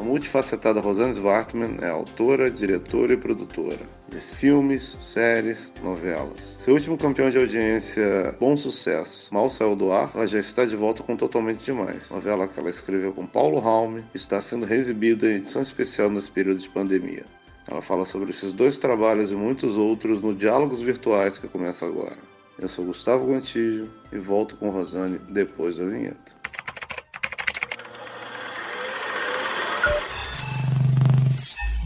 [0.00, 6.38] A multifacetada Rosane Svartman é autora, diretora e produtora de filmes, séries, novelas.
[6.58, 10.74] Seu último campeão de audiência, Bom Sucesso, mal saiu do ar, ela já está de
[10.74, 15.30] volta com Totalmente Demais, novela que ela escreveu com Paulo Raume e está sendo reexibida
[15.30, 17.26] em edição especial nesse período de pandemia.
[17.68, 22.16] Ela fala sobre esses dois trabalhos e muitos outros no Diálogos Virtuais que começa agora.
[22.58, 26.39] Eu sou Gustavo Guantijo e volto com Rosane depois da vinheta.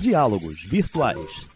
[0.04, 1.48] Diálogos Virtuais.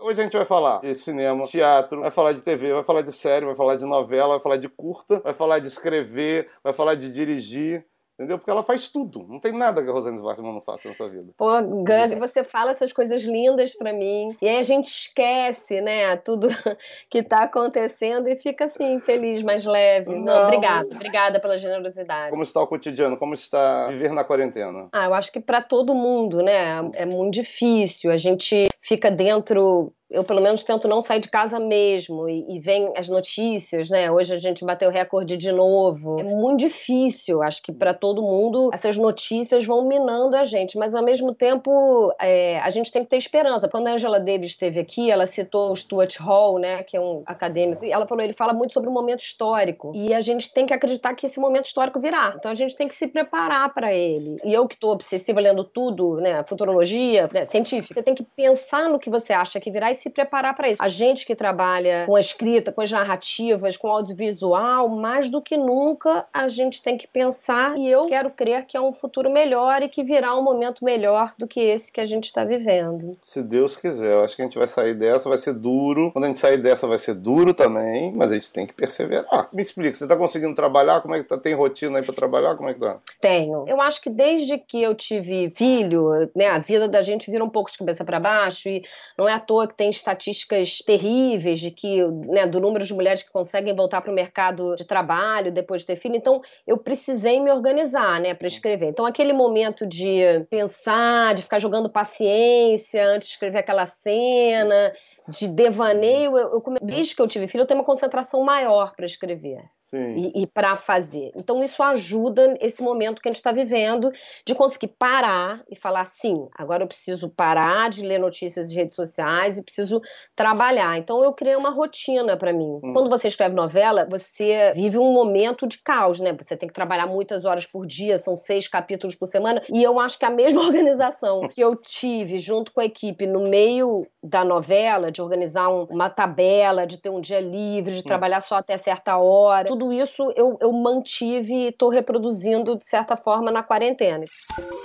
[0.00, 3.12] Hoje a gente vai falar de cinema, teatro, vai falar de TV, vai falar de
[3.12, 6.96] série, vai falar de novela, vai falar de curta, vai falar de escrever, vai falar
[6.96, 7.86] de dirigir.
[8.20, 8.36] Entendeu?
[8.36, 9.24] Porque ela faz tudo.
[9.26, 11.32] Não tem nada que a Rosane Svartman não faça nessa vida.
[11.38, 14.36] Pô, Gus, você fala essas coisas lindas para mim.
[14.42, 16.48] E aí a gente esquece, né, tudo
[17.08, 20.10] que tá acontecendo e fica assim, feliz, mais leve.
[20.10, 20.94] Não, não obrigada.
[20.94, 22.32] Obrigada pela generosidade.
[22.32, 23.16] Como está o cotidiano?
[23.16, 24.88] Como está viver na quarentena?
[24.92, 28.12] Ah, eu acho que para todo mundo, né, é muito difícil.
[28.12, 32.58] A gente fica dentro eu pelo menos tento não sair de casa mesmo e, e
[32.58, 34.10] vem as notícias, né?
[34.10, 36.18] Hoje a gente bateu recorde de novo.
[36.18, 40.94] É muito difícil, acho que para todo mundo essas notícias vão minando a gente, mas
[40.94, 43.68] ao mesmo tempo é, a gente tem que ter esperança.
[43.68, 46.82] Quando a Angela Davis esteve aqui, ela citou o Stuart Hall, né?
[46.82, 50.12] Que é um acadêmico, e ela falou, ele fala muito sobre o momento histórico e
[50.12, 52.34] a gente tem que acreditar que esse momento histórico virá.
[52.36, 54.36] Então a gente tem que se preparar para ele.
[54.44, 56.42] E eu que estou obsessiva lendo tudo, né?
[56.48, 60.10] Futurologia, né, científica, você tem que pensar no que você acha que virá e se
[60.10, 60.82] preparar para isso.
[60.82, 65.40] A gente que trabalha com a escrita, com as narrativas, com o audiovisual, mais do
[65.40, 69.30] que nunca a gente tem que pensar e eu quero crer que é um futuro
[69.30, 73.16] melhor e que virá um momento melhor do que esse que a gente está vivendo.
[73.24, 76.10] Se Deus quiser, eu acho que a gente vai sair dessa, vai ser duro.
[76.12, 79.48] Quando a gente sair dessa, vai ser duro também, mas a gente tem que perseverar.
[79.52, 81.00] Me explica, você está conseguindo trabalhar?
[81.00, 81.36] Como é que tá?
[81.36, 82.56] Tem rotina aí para trabalhar?
[82.56, 82.98] Como é que tá?
[83.20, 83.64] Tenho.
[83.66, 87.50] Eu acho que desde que eu tive filho, né, a vida da gente vira um
[87.50, 88.82] pouco de cabeça para baixo e
[89.18, 93.22] não é à toa que tem estatísticas terríveis de que, né, do número de mulheres
[93.22, 96.16] que conseguem voltar para o mercado de trabalho depois de ter filho.
[96.16, 98.86] Então, eu precisei me organizar, né, para escrever.
[98.86, 104.92] Então, aquele momento de pensar, de ficar jogando paciência antes de escrever aquela cena,
[105.28, 109.06] de devaneio, eu, eu desde que eu tive filho, eu tenho uma concentração maior para
[109.06, 111.32] escrever e, e para fazer.
[111.34, 114.12] Então, isso ajuda esse momento que a gente está vivendo
[114.44, 118.94] de conseguir parar e falar assim: agora eu preciso parar de ler notícias de redes
[118.94, 120.00] sociais e preciso
[120.36, 120.98] trabalhar.
[120.98, 122.80] Então, eu criei uma rotina para mim.
[122.82, 122.92] Hum.
[122.92, 126.32] Quando você escreve novela, você vive um momento de caos, né?
[126.38, 129.62] Você tem que trabalhar muitas horas por dia, são seis capítulos por semana.
[129.72, 133.48] E eu acho que a mesma organização que eu tive junto com a equipe no
[133.48, 138.04] meio da novela, de organizar um, uma tabela, de ter um dia livre, de hum.
[138.04, 143.16] trabalhar só até certa hora, tudo isso eu, eu mantive e estou reproduzindo de certa
[143.16, 144.24] forma na quarentena.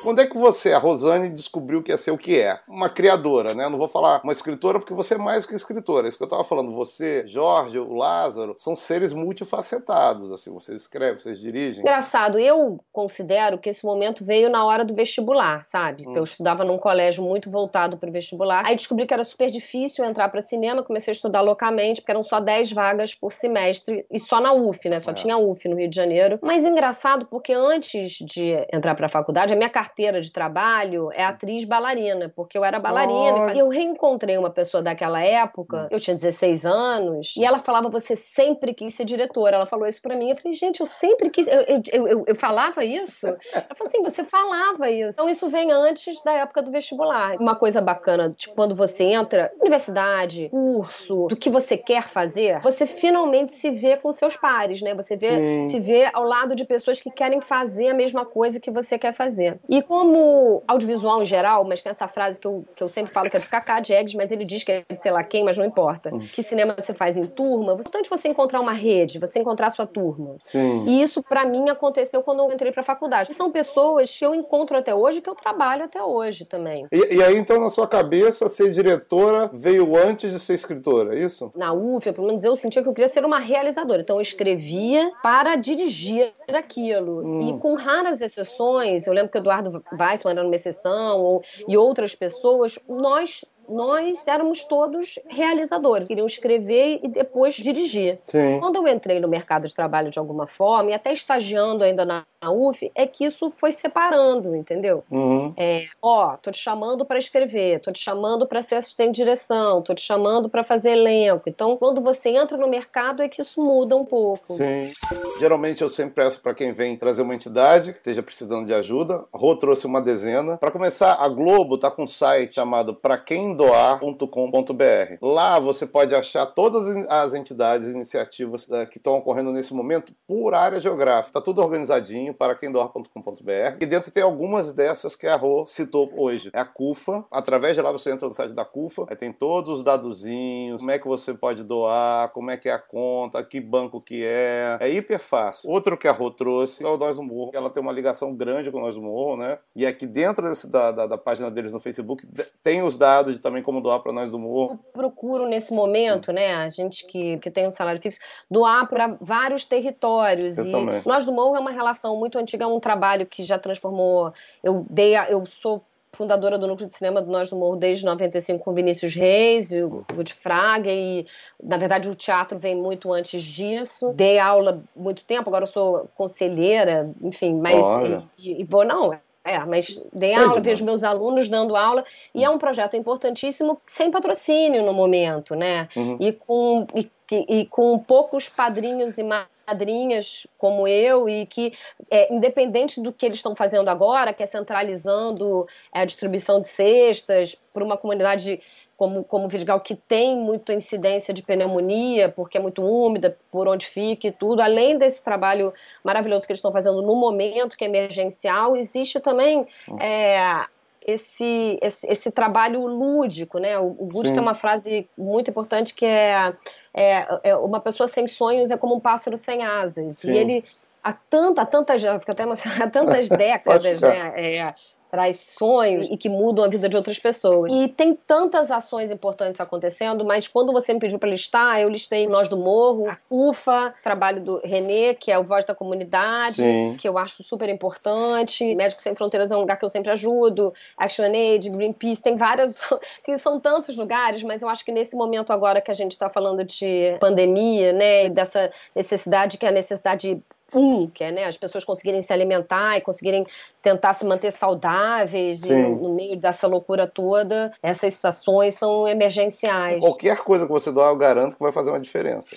[0.03, 2.59] Quando é que você, a Rosane, descobriu que ia ser o que é?
[2.67, 3.67] Uma criadora, né?
[3.67, 6.05] Não vou falar uma escritora porque você é mais que escritora.
[6.05, 6.71] É isso que eu estava falando.
[6.73, 10.31] Você, Jorge, o Lázaro, são seres multifacetados.
[10.31, 11.81] Assim, vocês escrevem, vocês dirigem.
[11.81, 16.07] Engraçado, eu considero que esse momento veio na hora do vestibular, sabe?
[16.07, 16.15] Hum.
[16.15, 18.63] Eu estudava num colégio muito voltado para o vestibular.
[18.65, 22.23] Aí descobri que era super difícil entrar para cinema, comecei a estudar loucamente, porque eram
[22.23, 24.99] só 10 vagas por semestre e só na UF, né?
[24.99, 25.13] Só é.
[25.13, 26.39] tinha UF no Rio de Janeiro.
[26.41, 31.23] Mas engraçado porque antes de entrar para a faculdade, a minha carteira de trabalho é
[31.23, 33.53] atriz bailarina, porque eu era bailarina.
[33.53, 35.87] E eu reencontrei uma pessoa daquela época, hum.
[35.91, 39.57] eu tinha 16 anos, e ela falava: Você sempre quis ser diretora.
[39.57, 40.29] Ela falou isso para mim.
[40.29, 41.47] Eu falei: Gente, eu sempre quis.
[41.47, 43.27] Eu, eu, eu, eu falava isso?
[43.27, 45.11] Ela falou assim: Você falava isso.
[45.11, 47.35] Então isso vem antes da época do vestibular.
[47.39, 50.04] Uma coisa bacana, tipo, quando você entra, universidade,
[50.49, 54.93] curso, do que você quer fazer, você finalmente se vê com seus pares, né?
[54.93, 58.71] Você vê, se vê ao lado de pessoas que querem fazer a mesma coisa que
[58.71, 59.59] você quer fazer.
[59.69, 63.29] E como audiovisual em geral, mas tem essa frase que eu, que eu sempre falo
[63.29, 65.57] que é do Kaká Eggs, mas ele diz que é de sei lá quem, mas
[65.57, 66.13] não importa.
[66.13, 66.19] Uhum.
[66.19, 69.71] Que cinema você faz em turma, é importante você encontrar uma rede, você encontrar a
[69.71, 70.35] sua turma.
[70.39, 70.85] Sim.
[70.87, 73.31] E isso para mim aconteceu quando eu entrei pra faculdade.
[73.31, 76.87] E são pessoas que eu encontro até hoje, que eu trabalho até hoje também.
[76.91, 81.23] E, e aí então na sua cabeça ser diretora veio antes de ser escritora, é
[81.23, 81.51] isso?
[81.55, 84.01] Na UF, pelo menos eu sentia que eu queria ser uma realizadora.
[84.01, 87.25] Então eu escrevia para dirigir aquilo.
[87.25, 87.49] Hum.
[87.49, 91.77] E com raras exceções, eu lembro que o Eduardo Weissman era numa exceção, ou, e
[91.77, 98.19] outras pessoas, nós nós éramos todos realizadores, queriam escrever e depois dirigir.
[98.21, 98.59] Sim.
[98.59, 102.25] Quando eu entrei no mercado de trabalho de alguma forma, e até estagiando ainda na
[102.49, 105.03] UF, é que isso foi separando, entendeu?
[105.09, 105.53] Uhum.
[105.57, 109.81] É, ó, tô te chamando para escrever, tô te chamando para ser assistente de direção,
[109.81, 111.49] tô te chamando para fazer elenco.
[111.49, 114.55] Então, quando você entra no mercado, é que isso muda um pouco.
[114.55, 114.91] Sim.
[115.39, 119.23] Geralmente eu sempre peço para quem vem trazer uma entidade que esteja precisando de ajuda.
[119.33, 120.57] A Rô trouxe uma dezena.
[120.57, 125.17] Para começar, a Globo tá com um site chamado para quem doar.com.br.
[125.21, 130.53] Lá você pode achar todas as entidades, iniciativas eh, que estão ocorrendo nesse momento por
[130.53, 131.33] área geográfica.
[131.33, 133.77] Tá tudo organizadinho para quem doar.com.br.
[133.79, 136.49] E dentro tem algumas dessas que a Rô citou hoje.
[136.53, 137.25] É a CUFA.
[137.31, 140.91] Através de lá você entra no site da CUFA, aí tem todos os dadozinhos, como
[140.91, 144.77] é que você pode doar, como é que é a conta, que banco que é.
[144.79, 145.69] É hiper fácil.
[145.69, 147.51] Outro que a Rô trouxe é o Nós do Morro.
[147.53, 149.57] Ela tem uma ligação grande com o Nós do Morro, né?
[149.75, 152.27] E aqui dentro desse, da, da, da página deles no Facebook
[152.63, 154.73] tem os dados de também como doar para Nós do Morro.
[154.73, 159.17] Eu procuro nesse momento, né, a gente que, que tem um salário fixo, doar para
[159.21, 160.57] vários territórios.
[160.57, 161.01] Eu e também.
[161.05, 164.33] Nós do Morro é uma relação muito antiga, é um trabalho que já transformou.
[164.63, 165.83] Eu dei, a, eu sou
[166.15, 169.83] fundadora do Núcleo de Cinema do Nós do Morro desde 95 com Vinícius Reis e
[169.83, 171.27] o Ruth Fraga e
[171.61, 174.09] na verdade o teatro vem muito antes disso.
[174.13, 178.21] Dei aula muito tempo, agora eu sou conselheira, enfim, mas Olha.
[178.39, 179.13] e, e vou não,
[179.45, 183.79] é, mas dei Foi aula, vejo meus alunos dando aula, e é um projeto importantíssimo
[183.85, 185.87] sem patrocínio no momento, né?
[185.95, 186.17] Uhum.
[186.19, 189.23] E, com, e, e com poucos padrinhos e
[189.67, 191.73] madrinhas como eu, e que,
[192.09, 196.67] é, independente do que eles estão fazendo agora, que é centralizando é, a distribuição de
[196.67, 198.59] cestas para uma comunidade
[198.97, 203.85] como, como Vidigal, que tem muita incidência de pneumonia, porque é muito úmida, por onde
[203.85, 205.73] fica e tudo, além desse trabalho
[206.03, 209.65] maravilhoso que eles estão fazendo no momento, que é emergencial, existe também
[209.99, 210.65] é,
[211.05, 213.77] esse, esse, esse trabalho lúdico, né?
[213.77, 216.53] O, o Gusto tem uma frase muito importante que é,
[216.93, 220.17] é, é uma pessoa sem sonhos é como um pássaro sem asas.
[220.17, 220.33] Sim.
[220.33, 220.65] E ele
[221.05, 224.33] há tanta, há tantas, fico até emocionada, há tantas décadas, né?
[224.35, 224.73] É,
[225.15, 227.71] traz sonhos e que mudam a vida de outras pessoas.
[227.71, 232.27] E tem tantas ações importantes acontecendo, mas quando você me pediu para listar, eu listei
[232.27, 236.97] Nós do Morro, a CUFA, trabalho do Renê, que é o Voz da Comunidade, Sim.
[236.99, 238.75] que eu acho super importante.
[238.75, 240.73] Médicos Sem Fronteiras é um lugar que eu sempre ajudo.
[240.97, 242.77] ActionAid, Greenpeace, tem várias,
[243.23, 246.27] que são tantos lugares, mas eu acho que nesse momento agora que a gente está
[246.27, 250.43] falando de pandemia, né, e dessa necessidade que é a necessidade
[250.75, 253.43] um, que é né, as pessoas conseguirem se alimentar e conseguirem
[253.81, 259.99] tentar se manter saudáveis e no, meio dessa loucura toda, essas ações são emergenciais.
[260.01, 262.55] Qualquer coisa que você doar, eu garanto que vai fazer uma diferença.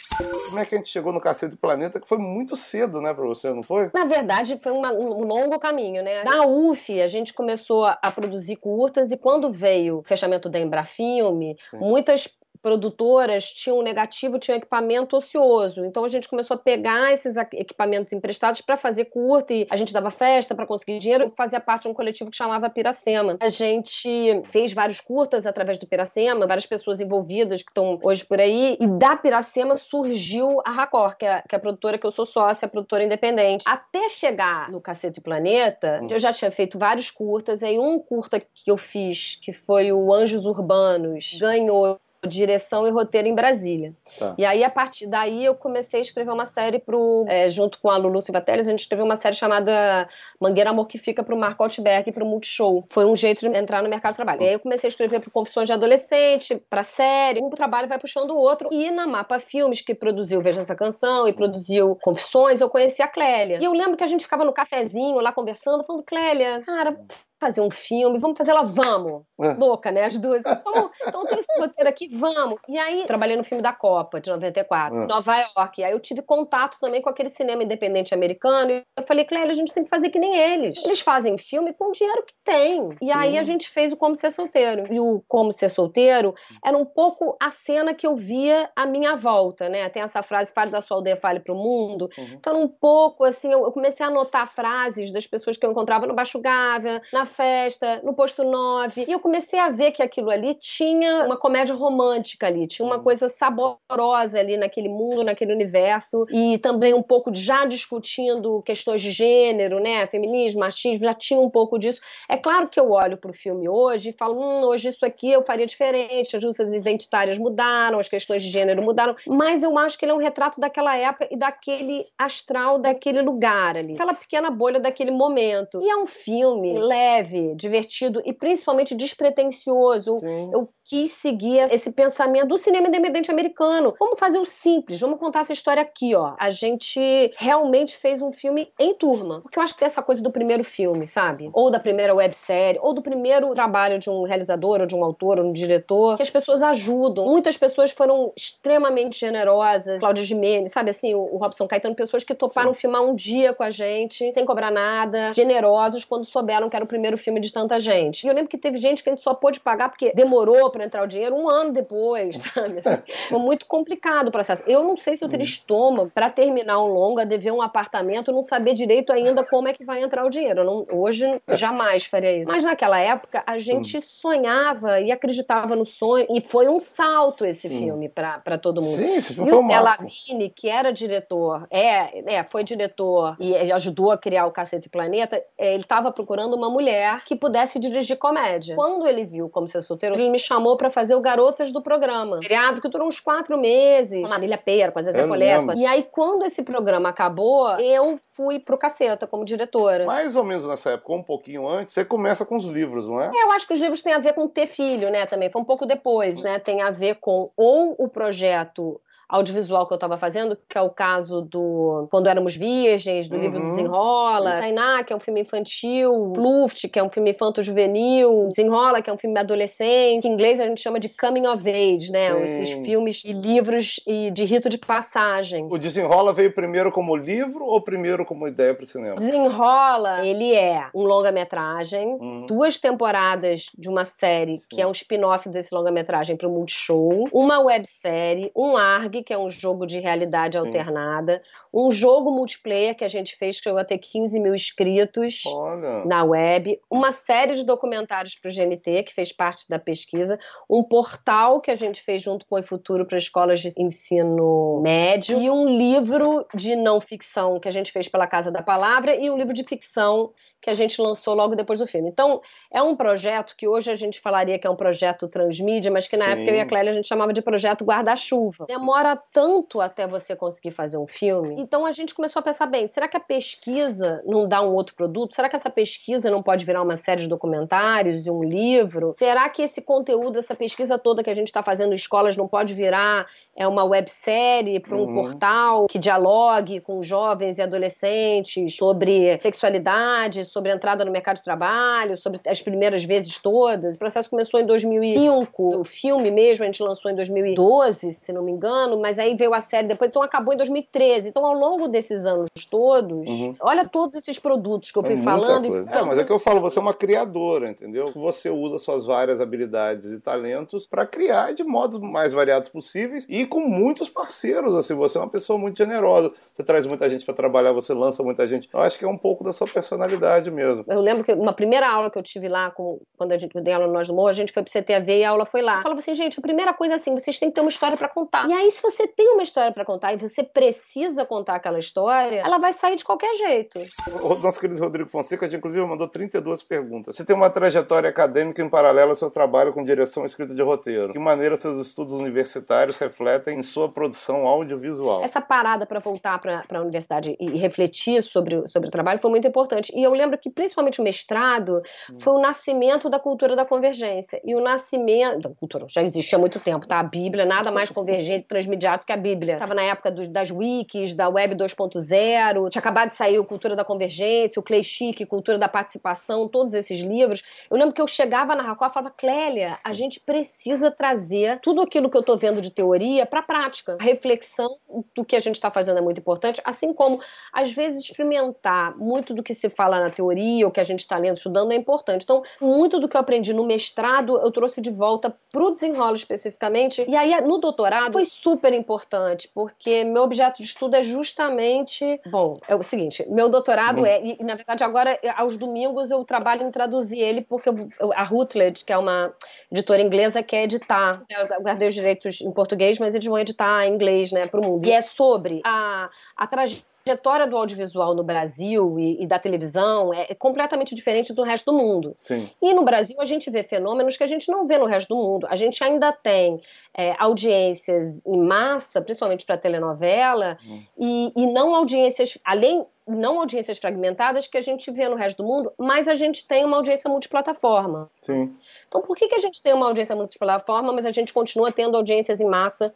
[0.49, 3.13] Como é que a gente chegou no Cacete do Planeta, que foi muito cedo, né,
[3.13, 3.91] pra você, não foi?
[3.95, 6.25] Na verdade, foi uma- um longo caminho, né?
[6.25, 10.59] Na UF, a gente começou a, a produzir curtas e quando veio o fechamento da
[10.59, 11.79] Embrafilme, Sim.
[11.79, 12.29] muitas
[12.63, 15.85] produtoras tinham negativo, tinham equipamento ocioso.
[15.85, 19.93] Então a gente começou a pegar esses equipamentos emprestados para fazer curta e a gente
[19.93, 21.25] dava festa para conseguir dinheiro.
[21.25, 23.37] Eu fazia parte de um coletivo que chamava Piracema.
[23.41, 28.41] A gente fez vários curtas através do Piracema, várias pessoas envolvidas que estão hoje por
[28.41, 28.77] aí.
[28.81, 32.25] E da Piracema surgiu a Racor, que é, que é a produtora que eu sou
[32.25, 33.65] sócia, a produtora independente.
[33.67, 36.07] Até chegar no Cacete Planeta, Hum.
[36.11, 37.63] eu já tinha feito vários curtas.
[37.63, 43.29] Aí um curta que eu fiz, que foi o Anjos Urbanos, ganhou direção e roteiro
[43.29, 43.95] em Brasília.
[44.19, 44.35] Tá.
[44.37, 47.25] E aí, a partir daí, eu comecei a escrever uma série pro.
[47.29, 50.09] é, junto com a Lulu Silva Teles, a gente escreveu uma série chamada
[50.41, 52.85] Mangueira Amor que Fica pro Marco Altberg e pro Multishow.
[52.89, 54.43] Foi um jeito de entrar no mercado de trabalho.
[54.43, 57.99] E aí eu comecei a escrever pro Confissões de Adolescente, pra série, um trabalho vai
[57.99, 58.69] puxando o outro.
[58.73, 63.09] E na Mapa Filmes, que produziu Veja Essa Canção e produziu Confissões, eu conheci a
[63.09, 63.59] Clélia.
[63.61, 66.99] E eu lembro que a gente ficava no cafezinho lá conversando, falando, Clélia, cara,
[67.41, 69.23] fazer um filme, vamos fazer ela, vamos.
[69.41, 69.53] É.
[69.55, 70.05] Louca, né?
[70.05, 70.43] As duas.
[70.45, 72.59] Então, então tem esse roteiro aqui, vamos.
[72.69, 75.07] E aí, trabalhei no filme da Copa, de 94, É.
[75.07, 75.81] Nova York.
[75.81, 78.73] E aí eu tive contato também com aquele cinema independente americano.
[78.73, 80.85] E eu falei, Clélia, a gente tem que fazer que nem eles.
[80.85, 82.89] Eles fazem filme com o dinheiro que tem.
[83.01, 83.13] E Sim.
[83.13, 84.83] aí a gente fez o Como Ser Solteiro.
[84.91, 89.15] E o Como Ser Solteiro era um pouco a cena que eu via à minha
[89.15, 89.89] volta, né?
[89.89, 92.09] Tem essa frase, fale da sua aldeia, fale pro mundo.
[92.19, 92.25] Uhum.
[92.35, 95.71] Então, era um pouco assim, eu eu comecei a anotar frases das pessoas que eu
[95.71, 99.05] encontrava no Baixo Gávea, na festa, no Posto 9.
[99.07, 102.97] E eu comecei a ver que aquilo ali tinha uma comédia romântica ali, tinha uma
[102.97, 103.03] Uhum.
[103.05, 106.27] coisa saborosa ali naquele mundo, naquele universo.
[106.31, 110.07] E também um pouco já discutindo questões de gênero, né?
[110.07, 112.01] Feminismo, machismo, já tinha um pouco disso.
[112.29, 115.43] É claro que eu olho pro filme hoje e falo, hum, hoje isso aqui eu
[115.45, 120.05] faria diferente, as lutas identitárias mudaram, as questões de gênero mudaram, mas eu acho que
[120.05, 124.81] ele é um retrato daquela época e daquele astral daquele lugar ali, aquela pequena bolha
[124.81, 125.81] daquele momento.
[125.83, 127.18] E é um filme leve,
[127.55, 130.19] divertido e principalmente despretensioso.
[130.19, 130.51] Sim.
[130.53, 133.95] Eu quis seguir esse pensamento do cinema independente americano.
[133.99, 136.35] Vamos fazer o simples, vamos contar essa história aqui, ó.
[136.39, 139.41] A gente realmente fez um filme em turma.
[139.43, 141.51] Porque eu acho que tem essa coisa do primeiro filme, sabe?
[141.53, 145.39] Ou da primeira websérie, ou do primeiro trabalho de um realizador, ou de um autor,
[145.39, 147.27] ou um diretor, que as pessoas ajudam.
[147.27, 150.01] Muitas pessoas foram extremamente generosas.
[150.01, 152.81] Cláudia Gimenez, sabe assim, o Robson Caetano, pessoas que toparam Sim.
[152.81, 156.89] filmar um dia com a gente, sem cobrar nada, generosos quando souberam que era o
[156.89, 158.25] primeiro filme de tanta gente.
[158.25, 160.85] E eu lembro que teve gente que a gente só pôde pagar porque demorou para
[160.85, 162.79] entrar o dinheiro um ano depois, sabe?
[162.79, 164.63] Assim, foi muito complicado o processo.
[164.67, 165.51] Eu não sei se eu teria uhum.
[165.51, 169.85] estômago para terminar um longa, dever um apartamento, não saber direito ainda como é que
[169.85, 170.65] vai entrar o dinheiro.
[170.65, 172.51] Não, hoje jamais faria isso.
[172.51, 177.69] Mas naquela época a gente sonhava e acreditava no sonho e foi um salto esse
[177.69, 178.97] filme para todo mundo.
[178.97, 183.55] Sim, esse filme e foi um Lavigne, que era diretor, é, é, foi diretor e
[183.73, 188.17] ajudou a criar o Cacete Planeta, é, ele estava procurando uma mulher que pudesse dirigir
[188.17, 188.75] comédia.
[188.75, 192.41] Quando ele viu como ser solteiro, ele me chamou para fazer o Garotas do Programa.
[192.41, 195.73] Criado que durou uns quatro meses, com a Marília Pera, com a Zezé Polesco.
[195.75, 200.07] E aí, quando esse programa acabou, eu fui pro Caceta como diretora.
[200.07, 203.31] Mais ou menos nessa época, um pouquinho antes, você começa com os livros, não é?
[203.35, 205.51] é eu acho que os livros têm a ver com ter filho, né, também.
[205.51, 206.59] Foi um pouco depois, né?
[206.59, 210.89] Tem a ver com ou o projeto audiovisual que eu estava fazendo, que é o
[210.89, 213.43] caso do Quando Éramos Virgens, do uhum.
[213.43, 219.03] livro Desenrola, Tainá, que é um filme infantil, Luft, que é um filme infanto-juvenil, Desenrola,
[219.03, 222.33] que é um filme adolescente, em inglês a gente chama de Coming of Age, né?
[222.33, 222.43] Sim.
[222.43, 225.67] Esses filmes e livros e de rito de passagem.
[225.71, 229.17] O Desenrola veio primeiro como livro ou primeiro como ideia para o cinema?
[229.17, 232.47] Desenrola, ele é um longa-metragem, uhum.
[232.47, 234.67] duas temporadas de uma série Sim.
[234.71, 239.39] que é um spin-off desse longa-metragem para o Multishow, uma websérie, um ARG que é
[239.39, 240.65] um jogo de realidade Sim.
[240.65, 245.43] alternada, um jogo multiplayer que a gente fez, que chegou a ter 15 mil inscritos
[245.47, 246.05] Olha.
[246.05, 250.83] na web, uma série de documentários para o GNT, que fez parte da pesquisa, um
[250.83, 255.51] portal que a gente fez junto com o Futuro para escolas de ensino médio, e
[255.51, 259.37] um livro de não ficção que a gente fez pela Casa da Palavra, e um
[259.37, 262.09] livro de ficção que a gente lançou logo depois do filme.
[262.09, 266.09] Então, é um projeto que hoje a gente falaria que é um projeto transmídia, mas
[266.09, 266.31] que na Sim.
[266.33, 268.67] época eu e a Clélia a gente chamava de projeto guarda-chuva.
[268.67, 271.55] Demora demora tanto até você conseguir fazer um filme.
[271.59, 274.95] Então a gente começou a pensar bem, será que a pesquisa não dá um outro
[274.95, 275.35] produto?
[275.35, 279.15] Será que essa pesquisa não pode virar uma série de documentários e um livro?
[279.17, 282.49] Será que esse conteúdo, essa pesquisa toda que a gente está fazendo em escolas não
[282.49, 285.15] pode virar é uma websérie para um uhum.
[285.15, 292.17] portal que dialogue com jovens e adolescentes sobre sexualidade, sobre entrada no mercado de trabalho,
[292.17, 293.97] sobre as primeiras vezes todas?
[293.97, 298.43] O processo começou em 2005, o filme mesmo a gente lançou em 2012, se não
[298.43, 301.29] me engano, mas aí veio a série depois, então acabou em 2013.
[301.29, 303.55] Então, ao longo desses anos todos, uhum.
[303.61, 305.67] olha todos esses produtos que eu fui é falando.
[305.67, 305.93] E...
[305.93, 308.13] É, mas é que eu falo, você é uma criadora, entendeu?
[308.15, 313.47] Você usa suas várias habilidades e talentos para criar de modos mais variados possíveis e
[313.47, 314.75] com muitos parceiros.
[314.75, 316.33] Assim, você é uma pessoa muito generosa.
[316.55, 318.69] Você traz muita gente para trabalhar, você lança muita gente.
[318.73, 320.85] Eu acho que é um pouco da sua personalidade mesmo.
[320.89, 323.75] Eu lembro que uma primeira aula que eu tive lá, com, quando a gente deu
[323.75, 325.77] aula no Nós do Morro, a gente foi pro CTV e a aula foi lá.
[325.77, 327.97] Eu falava assim, gente, a primeira coisa é assim, vocês têm que ter uma história
[327.97, 328.49] para contar.
[328.49, 332.41] E aí, se você tem uma história para contar e você precisa contar aquela história,
[332.41, 333.81] ela vai sair de qualquer jeito.
[334.23, 337.17] O nosso querido Rodrigo Fonseca, inclusive, mandou 32 perguntas.
[337.17, 340.63] Você tem uma trajetória acadêmica em paralelo ao seu trabalho com direção e escrita de
[340.63, 341.09] roteiro.
[341.09, 345.23] De que maneira seus estudos universitários refletem em sua produção audiovisual?
[345.23, 349.47] Essa parada para voltar para a universidade e refletir sobre, sobre o trabalho foi muito
[349.47, 349.93] importante.
[349.95, 352.19] E eu lembro que, principalmente o mestrado, hum.
[352.19, 354.41] foi o nascimento da cultura da convergência.
[354.45, 355.49] E o nascimento.
[355.49, 357.01] Da cultura já existia há muito tempo, tá?
[357.01, 358.47] A Bíblia, nada mais convergente,
[358.79, 359.55] transmediado que a Bíblia.
[359.55, 363.85] Estava na época das wikis, da Web 2.0, tinha acabado de sair o Cultura da
[363.85, 364.83] Convergência, o Clay
[365.29, 367.43] Cultura da Participação, todos esses livros.
[367.71, 371.83] Eu lembro que eu chegava na Racó e falava, Clélia, a gente precisa trazer tudo
[371.83, 373.97] aquilo que eu estou vendo de teoria para a prática.
[374.01, 374.79] A reflexão
[375.15, 377.21] do que a gente está fazendo é muito importante, assim como,
[377.53, 381.19] às vezes, experimentar muito do que se fala na teoria, ou que a gente está
[381.19, 382.23] lendo, estudando, é importante.
[382.23, 386.15] Então, muito do que eu aprendi no mestrado, eu trouxe de volta para o desenrolo
[386.15, 387.05] especificamente.
[387.09, 392.21] E aí, no doutorado, foi super importante, porque meu objeto de estudo é justamente.
[392.31, 396.67] Bom, é o seguinte: meu doutorado é, e na verdade agora, aos domingos, eu trabalho
[396.67, 397.71] em traduzir ele, porque
[398.15, 399.33] a Routledge, que é uma
[399.71, 401.21] editora inglesa, quer editar.
[401.29, 404.65] Eu guardei os direitos em português, mas eles vão editar em inglês, né, para o
[404.65, 404.87] mundo.
[404.87, 410.13] E é sobre a, a trajetória trajetória do audiovisual no Brasil e, e da televisão
[410.13, 412.13] é, é, completamente diferente do resto do mundo.
[412.17, 412.49] Sim.
[412.61, 415.17] E no Brasil a gente vê fenômenos que a gente não vê no resto do
[415.17, 415.47] mundo.
[415.49, 416.61] A gente ainda tem
[416.95, 420.83] é, audiências em massa, principalmente para telenovela, hum.
[420.99, 425.49] e, e não audiências, além não audiências fragmentadas que a gente vê no resto do
[425.49, 428.11] mundo, mas a gente tem uma audiência multiplataforma.
[428.21, 428.55] Sim.
[428.87, 431.97] Então, por que, que a gente tem uma audiência multiplataforma, mas a gente continua tendo
[431.97, 432.95] audiências em massa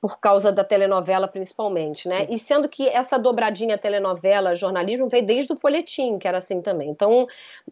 [0.00, 2.20] por causa da telenovela, principalmente, né?
[2.20, 2.26] Sim.
[2.30, 6.88] E sendo que essa dobradinha telenovela, jornalismo, veio desde o folhetim, que era assim também.
[6.88, 7.26] Então,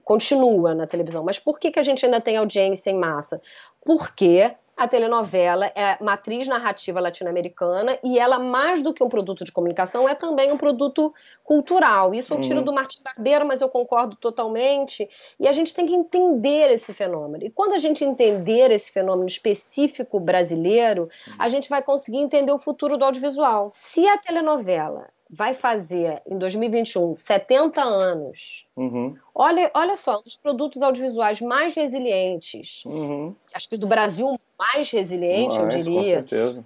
[0.05, 1.25] continua na televisão.
[1.25, 3.41] Mas por que, que a gente ainda tem audiência em massa?
[3.83, 9.51] Porque a telenovela é matriz narrativa latino-americana e ela, mais do que um produto de
[9.51, 12.15] comunicação, é também um produto cultural.
[12.15, 12.65] Isso eu tiro uhum.
[12.65, 15.09] do Martim Barbeiro, mas eu concordo totalmente.
[15.41, 17.45] E a gente tem que entender esse fenômeno.
[17.45, 22.59] E quando a gente entender esse fenômeno específico brasileiro, a gente vai conseguir entender o
[22.59, 23.69] futuro do audiovisual.
[23.69, 29.17] Se a telenovela vai fazer em 2021 70 anos Uhum.
[29.41, 33.33] Olha, olha só, um dos produtos audiovisuais mais resilientes, uhum.
[33.55, 36.17] acho que do Brasil mais resiliente, mais, eu diria.
[36.17, 36.65] Com certeza.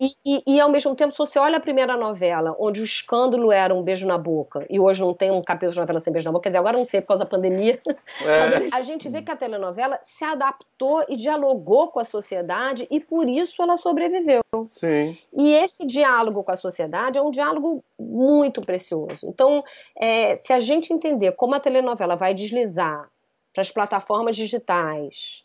[0.00, 3.52] E, e, e, ao mesmo tempo, se você olha a primeira novela, onde o escândalo
[3.52, 6.24] era um beijo na boca, e hoje não tem um capítulo de novela sem beijo
[6.24, 7.78] na boca, quer dizer, agora não sei por causa da pandemia.
[7.86, 8.68] É.
[8.74, 13.28] a gente vê que a telenovela se adaptou e dialogou com a sociedade, e por
[13.28, 14.40] isso ela sobreviveu.
[14.66, 15.18] Sim.
[15.34, 19.26] E esse diálogo com a sociedade é um diálogo muito precioso.
[19.26, 19.62] Então,
[19.94, 23.08] é, se a gente entender como a telenovela vai deslizar
[23.52, 25.44] para as plataformas digitais,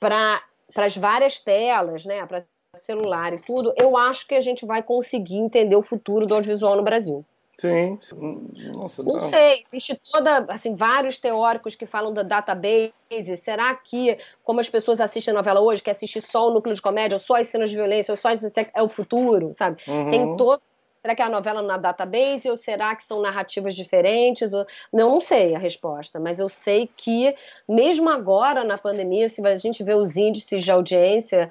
[0.00, 0.42] para
[0.76, 2.44] as várias telas, né, para
[2.76, 6.76] celular e tudo, eu acho que a gente vai conseguir entender o futuro do audiovisual
[6.76, 7.24] no Brasil.
[7.60, 7.98] Sim,
[8.72, 9.02] nossa.
[9.02, 13.36] Não, não sei, existe toda, assim, vários teóricos que falam da database.
[13.36, 16.80] Será que, como as pessoas assistem a novela hoje, que assistir só o núcleo de
[16.80, 19.82] comédia, só as cenas de violência, só isso é o futuro, sabe?
[19.88, 20.10] Uhum.
[20.10, 20.62] Tem todo
[21.00, 24.52] Será que é a novela na database ou será que são narrativas diferentes?
[24.52, 24.66] Não,
[25.10, 27.34] não sei a resposta, mas eu sei que,
[27.68, 31.48] mesmo agora na pandemia, se a gente vê os índices de audiência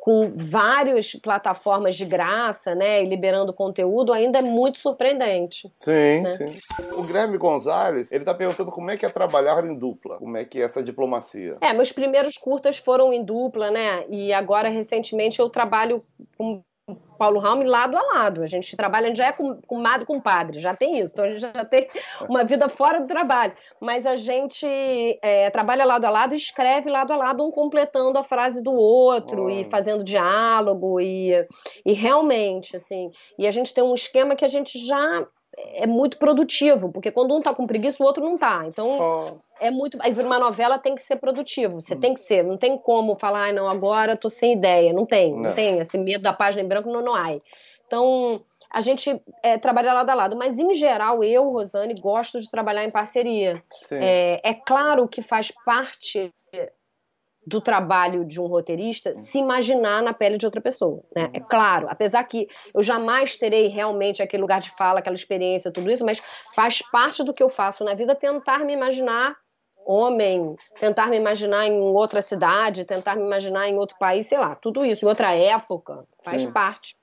[0.00, 5.70] com várias plataformas de graça, né, e liberando conteúdo, ainda é muito surpreendente.
[5.78, 6.30] Sim, né?
[6.30, 6.58] sim.
[6.96, 10.44] O Guilherme Gonzalez, ele está perguntando como é que é trabalhar em dupla, como é
[10.44, 11.58] que é essa diplomacia.
[11.60, 16.02] É, meus primeiros curtas foram em dupla, né, e agora, recentemente, eu trabalho
[16.38, 16.62] com
[17.18, 18.42] Paulo Raume lado a lado.
[18.42, 21.12] A gente trabalha, já é com, com madre com padre, já tem isso.
[21.12, 21.88] Então a gente já tem
[22.28, 23.52] uma vida fora do trabalho.
[23.80, 24.66] Mas a gente
[25.22, 28.72] é, trabalha lado a lado e escreve lado a lado, um completando a frase do
[28.72, 29.50] outro oh.
[29.50, 31.32] e fazendo diálogo e,
[31.84, 33.10] e realmente, assim.
[33.38, 35.26] E a gente tem um esquema que a gente já
[35.56, 38.62] é muito produtivo, porque quando um tá com preguiça, o outro não tá.
[38.66, 39.38] Então, oh.
[39.60, 39.98] é muito.
[40.00, 41.80] Aí uma novela tem que ser produtivo.
[41.80, 42.00] Você hum.
[42.00, 42.44] tem que ser.
[42.44, 44.92] Não tem como falar, ah, não, agora tô sem ideia.
[44.92, 45.32] Não tem.
[45.32, 45.78] Não, não tem.
[45.78, 47.34] Esse medo da página em branco não, não há.
[47.86, 48.40] Então,
[48.72, 50.36] a gente é, trabalha lado a lado.
[50.36, 53.60] Mas, em geral, eu, Rosane, gosto de trabalhar em parceria.
[53.90, 56.32] É, é claro que faz parte
[57.50, 61.28] do trabalho de um roteirista se imaginar na pele de outra pessoa, né?
[61.32, 65.90] É claro, apesar que eu jamais terei realmente aquele lugar de fala, aquela experiência, tudo
[65.90, 66.22] isso, mas
[66.54, 69.36] faz parte do que eu faço na vida tentar me imaginar
[69.84, 74.54] homem, tentar me imaginar em outra cidade, tentar me imaginar em outro país, sei lá,
[74.54, 76.52] tudo isso, em outra época, faz Sim.
[76.52, 76.96] parte.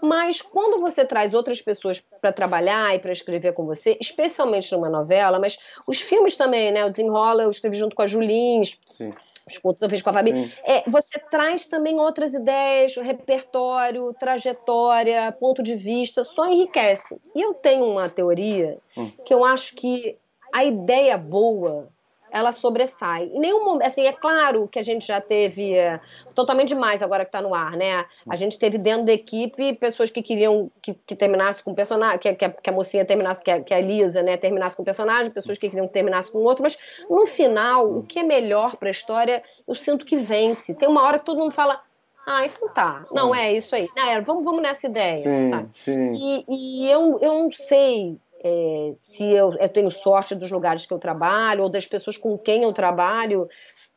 [0.00, 4.88] Mas quando você traz outras pessoas para trabalhar e para escrever com você, especialmente numa
[4.88, 6.82] novela, mas os filmes também, né?
[6.84, 8.80] O Desenrola, eu escrevi junto com a Julins.
[8.88, 9.12] Sim
[9.46, 10.52] os cultos eu fiz com a Fabi.
[10.64, 17.20] É, você traz também outras ideias, repertório, trajetória, ponto de vista, só enriquece.
[17.34, 19.10] E eu tenho uma teoria hum.
[19.24, 20.16] que eu acho que
[20.52, 21.88] a ideia boa
[22.32, 23.24] ela sobressai.
[23.24, 26.00] Em nenhum momento, assim, é claro que a gente já teve é,
[26.34, 28.06] totalmente demais agora que está no ar, né?
[28.28, 32.18] A gente teve dentro da equipe pessoas que queriam que, que terminasse com o personagem,
[32.18, 34.82] que, que, a, que a mocinha terminasse, que a, que a Elisa, né, terminasse com
[34.82, 38.20] o personagem, pessoas que queriam que terminasse com o outro, mas no final, o que
[38.20, 40.74] é melhor para a história, eu sinto que vence.
[40.74, 41.82] Tem uma hora que todo mundo fala,
[42.26, 43.04] ah, então tá.
[43.12, 43.88] Não, é isso aí.
[43.94, 45.68] Não, é, vamos, vamos nessa ideia, sim, sabe?
[45.74, 46.12] Sim.
[46.14, 50.92] E, e eu, eu não sei é, se eu, eu, tenho sorte dos lugares que
[50.92, 53.48] eu trabalho ou das pessoas com quem eu trabalho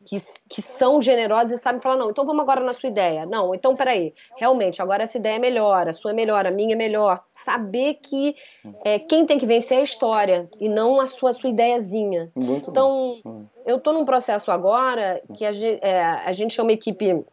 [0.06, 3.26] que, que são generosas e sabem falar, não, então vamos agora na sua ideia.
[3.26, 6.76] Não, então peraí, realmente, agora essa ideia é melhor, a sua é melhor, a minha
[6.76, 7.20] é melhor.
[7.34, 8.36] Saber que
[8.84, 12.32] é, quem tem que vencer é a história e não a sua, a sua ideiazinha.
[12.36, 13.46] Muito então, bom.
[13.66, 17.26] eu estou num processo agora que a, é, a gente é uma equipe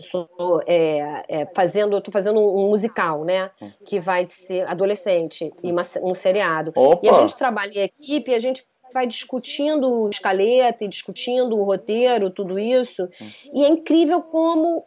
[0.00, 0.28] sou
[0.66, 3.50] é, é, fazendo, estou fazendo um musical, né?
[3.84, 6.72] Que vai ser adolescente e uma, um seriado.
[6.74, 7.06] Opa.
[7.06, 12.30] E a gente trabalha em equipe, a gente vai discutindo escaleta e discutindo o roteiro,
[12.30, 13.08] tudo isso.
[13.52, 14.84] E é incrível como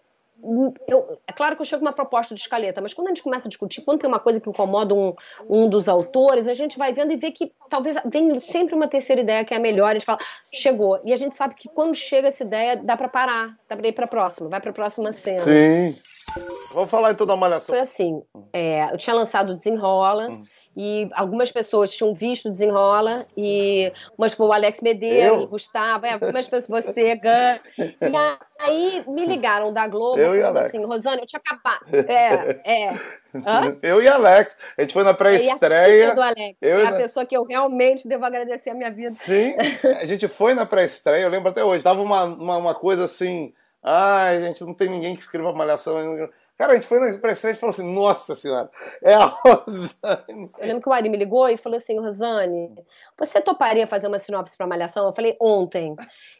[0.88, 3.24] eu, é claro que eu chego com uma proposta de escaleta, mas quando a gente
[3.24, 5.14] começa a discutir, quando tem uma coisa que incomoda um,
[5.50, 9.22] um dos autores, a gente vai vendo e vê que talvez vem sempre uma terceira
[9.22, 10.20] ideia que é a melhor, a gente fala,
[10.52, 11.00] chegou.
[11.06, 13.94] E a gente sabe que quando chega essa ideia, dá para parar, dá pra ir
[13.94, 15.42] pra próxima, vai pra próxima cena.
[15.42, 15.98] Sim.
[16.72, 17.74] Vamos falar então da Malhação.
[17.74, 20.42] Foi assim, é, eu tinha lançado Desenrola, hum
[20.76, 25.48] e algumas pessoas tinham visto Desenrola, e umas foi o Alex Medeiros, eu?
[25.48, 27.86] Gustavo, é, algumas pessoas, você, Gun.
[28.02, 31.86] E aí me ligaram da Globo eu falando assim, Rosane, eu tinha acabado.
[32.10, 33.24] É, é.
[33.36, 33.78] Hã?
[33.82, 34.58] Eu e Alex.
[34.78, 36.16] A gente foi na pré-estreia.
[36.62, 39.12] Eu é a pessoa que eu realmente devo agradecer a minha vida.
[39.12, 39.56] Sim,
[40.00, 41.84] a gente foi na pré-estreia, eu lembro até hoje.
[41.84, 43.54] Tava uma, uma, uma coisa assim.
[43.82, 46.30] Ai, a gente não tem ninguém que escreva Malhação.
[46.56, 48.70] Cara, a gente foi na pré-estreia e falou assim: Nossa Senhora,
[49.02, 50.52] é a Rosane.
[50.60, 52.70] Eu lembro que o Ari me ligou e falou assim: Rosane,
[53.18, 55.08] você toparia fazer uma sinopse para Malhação?
[55.08, 55.96] Eu falei: Ontem.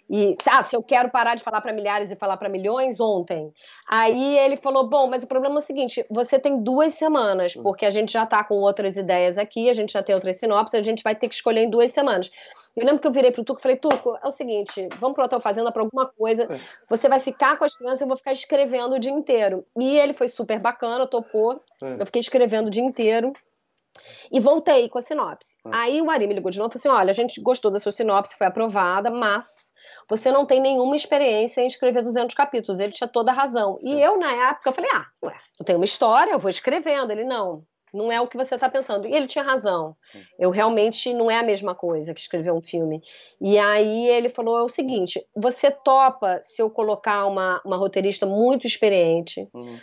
[0.08, 3.52] E, ah, se eu quero parar de falar para milhares e falar para milhões, ontem.
[3.90, 7.86] Aí ele falou: Bom, mas o problema é o seguinte: você tem duas semanas, porque
[7.86, 10.84] a gente já tá com outras ideias aqui, a gente já tem outras sinopses, a
[10.84, 12.30] gente vai ter que escolher em duas semanas.
[12.76, 15.24] Eu lembro que eu virei pro Tuco e falei, Tuco, é o seguinte, vamos pro
[15.24, 16.60] Hotel Fazenda pra alguma coisa, é.
[16.90, 19.66] você vai ficar com as crianças e eu vou ficar escrevendo o dia inteiro.
[19.80, 22.02] E ele foi super bacana, topou, é.
[22.02, 23.32] eu fiquei escrevendo o dia inteiro.
[24.32, 25.56] E voltei com a sinopse.
[25.66, 25.70] É.
[25.72, 27.78] Aí o Ari me ligou de novo e falou assim: olha, a gente gostou da
[27.80, 29.72] sua sinopse, foi aprovada, mas
[30.10, 32.80] você não tem nenhuma experiência em escrever 200 capítulos.
[32.80, 33.78] Ele tinha toda a razão.
[33.84, 37.12] E eu, na época, falei: ah, ué, eu tenho uma história, eu vou escrevendo.
[37.12, 39.08] Ele, não, não é o que você está pensando.
[39.08, 39.96] E ele tinha razão.
[40.40, 43.02] Eu realmente não é a mesma coisa que escrever um filme.
[43.40, 48.26] E aí ele falou é o seguinte: você topa se eu colocar uma, uma roteirista
[48.26, 49.48] muito experiente.
[49.54, 49.78] Uhum.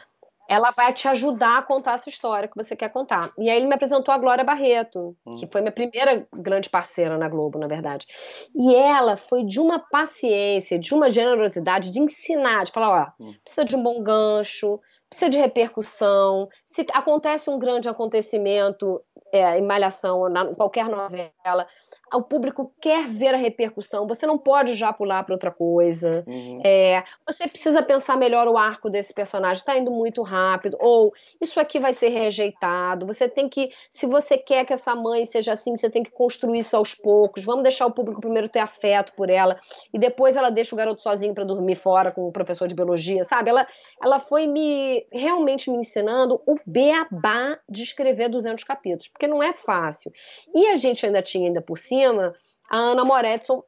[0.48, 3.30] Ela vai te ajudar a contar essa história que você quer contar.
[3.38, 5.36] E aí ele me apresentou a Glória Barreto, uhum.
[5.36, 8.04] que foi minha primeira grande parceira na Globo, na verdade.
[8.52, 13.32] E ela foi de uma paciência, de uma generosidade, de ensinar, de falar: ó, uhum.
[13.44, 16.48] precisa de um bom gancho, precisa de repercussão.
[16.64, 21.66] Se acontece um grande acontecimento é, em Malhação, em qualquer novela,
[22.12, 26.24] o público quer ver a repercussão, você não pode já pular para outra coisa.
[26.26, 26.60] Uhum.
[26.64, 31.60] É, você precisa pensar melhor o arco desse personagem, está indo muito rápido, ou isso
[31.60, 33.06] aqui vai ser rejeitado.
[33.06, 36.58] Você tem que, se você quer que essa mãe seja assim, você tem que construir
[36.58, 37.44] isso aos poucos.
[37.44, 39.58] Vamos deixar o público primeiro ter afeto por ela,
[39.92, 43.22] e depois ela deixa o garoto sozinho para dormir fora com o professor de biologia,
[43.22, 43.50] sabe?
[43.50, 43.66] Ela,
[44.02, 49.52] ela foi me realmente me ensinando o beabá de escrever 200 capítulos, porque não é
[49.52, 50.12] fácil.
[50.54, 52.34] E a gente ainda tinha ainda por cima
[52.68, 53.62] a Ana Moretson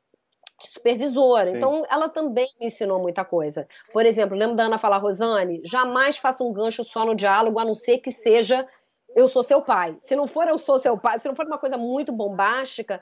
[0.60, 1.50] supervisora.
[1.50, 1.56] Sim.
[1.56, 3.66] Então, ela também me ensinou muita coisa.
[3.92, 7.64] Por exemplo, lembro da Ana falar, Rosane, jamais faça um gancho só no diálogo, a
[7.64, 8.66] não ser que seja
[9.14, 9.96] eu sou seu pai.
[9.98, 13.00] Se não for eu sou seu pai, se não for uma coisa muito bombástica,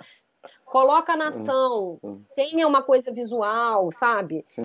[0.65, 1.99] coloca na ação,
[2.35, 4.45] tenha uma coisa visual, sabe?
[4.49, 4.63] Sim.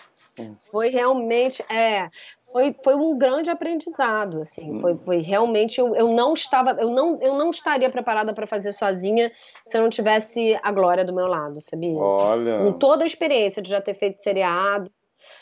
[0.71, 2.09] Foi realmente, é,
[2.51, 7.19] foi, foi um grande aprendizado, assim, foi, foi realmente, eu, eu não estava, eu não,
[7.21, 9.31] eu não estaria preparada para fazer sozinha
[9.63, 11.97] se eu não tivesse a Glória do meu lado, sabia?
[11.97, 12.59] Olha.
[12.59, 14.91] Com toda a experiência de já ter feito seriado,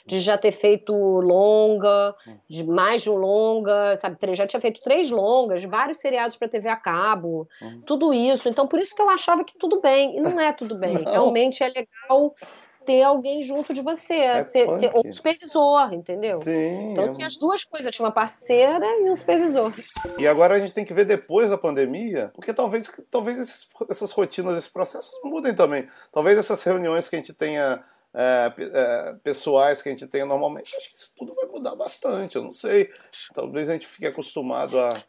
[0.06, 2.16] de já ter feito longa,
[2.50, 4.18] de mais de um longa, sabe?
[4.34, 7.82] Já tinha feito três longas, vários seriados para TV a cabo, uhum.
[7.86, 8.50] tudo isso.
[8.50, 10.18] Então, por isso que eu achava que tudo bem.
[10.18, 11.04] E não é tudo bem.
[11.04, 12.36] Realmente é legal
[12.86, 16.38] ter alguém junto de você, é ser, ser um supervisor, entendeu?
[16.38, 16.92] Sim.
[16.92, 17.12] Então é...
[17.12, 19.72] tinha as duas coisas, tinha uma parceira e um supervisor.
[20.18, 24.12] E agora a gente tem que ver depois da pandemia, porque talvez, talvez esses, essas
[24.12, 25.88] rotinas, esses processos mudem também.
[26.12, 30.76] Talvez essas reuniões que a gente tenha é, é, pessoais que a gente tenha normalmente,
[30.76, 32.36] acho que isso tudo vai mudar bastante.
[32.36, 32.92] Eu não sei.
[33.34, 35.04] Talvez a gente fique acostumado a,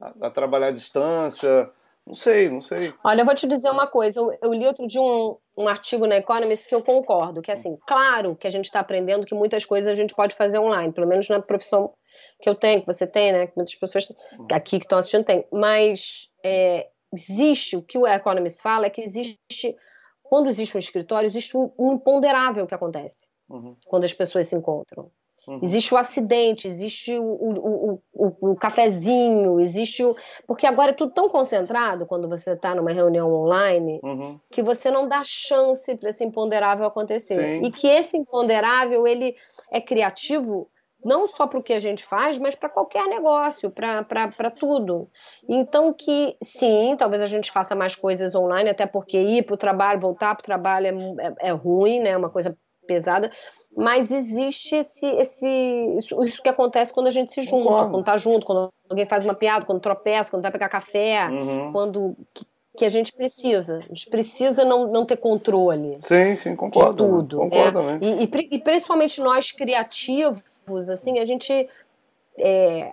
[0.00, 1.70] a, a trabalhar à distância.
[2.04, 2.94] Não sei, não sei.
[3.04, 4.18] Olha, eu vou te dizer uma coisa.
[4.18, 7.54] Eu, eu li outro dia um, um artigo na Economist que eu concordo, que é
[7.54, 10.92] assim, claro que a gente está aprendendo que muitas coisas a gente pode fazer online,
[10.92, 11.92] pelo menos na profissão
[12.40, 13.48] que eu tenho, que você tem, né?
[13.48, 14.06] Que muitas pessoas
[14.52, 15.44] aqui que estão assistindo têm.
[15.52, 19.76] Mas é, existe, o que o Economist fala é que existe,
[20.22, 23.74] quando existe um escritório, existe um, um imponderável que acontece uhum.
[23.86, 25.10] quando as pessoas se encontram.
[25.48, 25.60] Uhum.
[25.62, 30.14] Existe o acidente, existe o, o, o, o, cafezinho, existe o.
[30.46, 34.38] Porque agora é tudo tão concentrado quando você está numa reunião online uhum.
[34.50, 37.40] que você não dá chance para esse imponderável acontecer.
[37.40, 37.66] Sim.
[37.66, 39.34] E que esse imponderável ele
[39.70, 40.68] é criativo
[41.02, 45.08] não só para o que a gente faz, mas para qualquer negócio, para tudo.
[45.48, 49.58] Então que sim, talvez a gente faça mais coisas online, até porque ir para o
[49.58, 52.10] trabalho, voltar para o trabalho é, é, é ruim, né?
[52.10, 52.54] É uma coisa
[52.88, 53.30] pesada,
[53.76, 55.46] mas existe esse, esse
[55.96, 59.22] isso, isso, que acontece quando a gente se junta, quando tá junto, quando alguém faz
[59.22, 61.70] uma piada, quando tropeça, quando vai pegar café, uhum.
[61.70, 62.16] quando
[62.78, 63.78] que a gente precisa.
[63.78, 65.98] A gente precisa não, não ter controle.
[66.00, 67.04] Sim, sim, concordo.
[67.04, 67.38] De tudo.
[67.38, 67.98] Concordo, né?
[68.00, 71.68] E, e, e, principalmente nós criativos, assim, a gente.
[72.38, 72.92] É,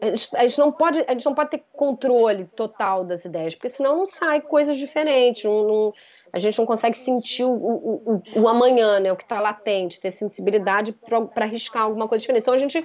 [0.00, 3.98] a gente, não pode, a gente não pode ter controle total das ideias, porque senão
[3.98, 5.94] não sai coisas diferentes, não, não,
[6.32, 10.00] a gente não consegue sentir o, o, o, o amanhã, né, o que está latente,
[10.00, 12.42] ter sensibilidade para arriscar alguma coisa diferente.
[12.42, 12.84] Então a gente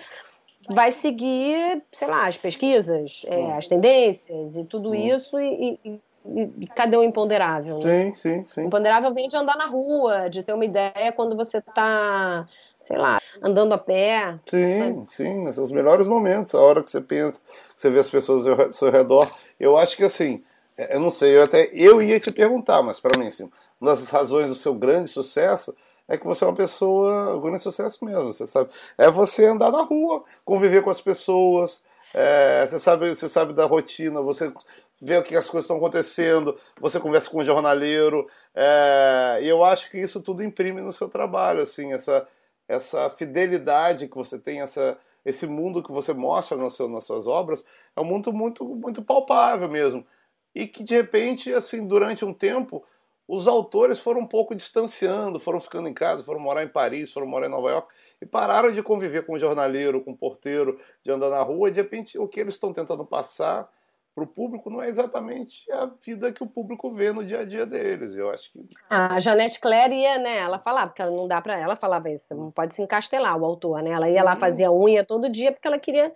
[0.69, 6.01] vai seguir, sei lá, as pesquisas, é, as tendências e tudo isso e, e, e,
[6.75, 7.79] cadê o imponderável?
[7.79, 7.83] Né?
[7.83, 8.61] Sim, sim, sim.
[8.63, 12.47] O imponderável vem de andar na rua, de ter uma ideia quando você está,
[12.81, 14.39] sei lá, andando a pé.
[14.45, 15.05] Sim, sabe?
[15.11, 17.41] sim, são os melhores momentos, a hora que você pensa,
[17.75, 19.29] você vê as pessoas ao seu redor.
[19.59, 20.43] Eu acho que assim,
[20.77, 23.91] é, eu não sei, eu até eu ia te perguntar, mas para mim assim, uma
[23.91, 25.75] das razões do seu grande sucesso
[26.07, 28.69] é que você é uma pessoa, um grande sucesso mesmo, você sabe.
[28.97, 31.81] É você andar na rua, conviver com as pessoas,
[32.13, 34.51] é, você, sabe, você sabe da rotina, você
[35.01, 39.63] vê o que as coisas estão acontecendo, você conversa com um jornaleiro, é, e eu
[39.63, 42.27] acho que isso tudo imprime no seu trabalho, assim, essa,
[42.67, 47.27] essa fidelidade que você tem, essa, esse mundo que você mostra no seu, nas suas
[47.27, 50.05] obras, é um mundo muito, muito palpável mesmo.
[50.53, 52.83] E que de repente, assim, durante um tempo,
[53.27, 57.27] os autores foram um pouco distanciando, foram ficando em casa, foram morar em Paris, foram
[57.27, 61.11] morar em Nova York e pararam de conviver com o jornaleiro, com o porteiro, de
[61.11, 61.67] andar na rua.
[61.67, 63.69] E de repente, o que eles estão tentando passar
[64.15, 67.45] para o público não é exatamente a vida que o público vê no dia a
[67.45, 68.15] dia deles.
[68.15, 70.37] Eu acho que a Janete Claire ia, né?
[70.37, 73.43] Ela falava porque ela não dá para ela falava isso, não pode se encastelar o
[73.43, 73.91] autor, né?
[73.91, 74.13] Ela Sim.
[74.13, 76.13] ia lá fazia unha todo dia porque ela queria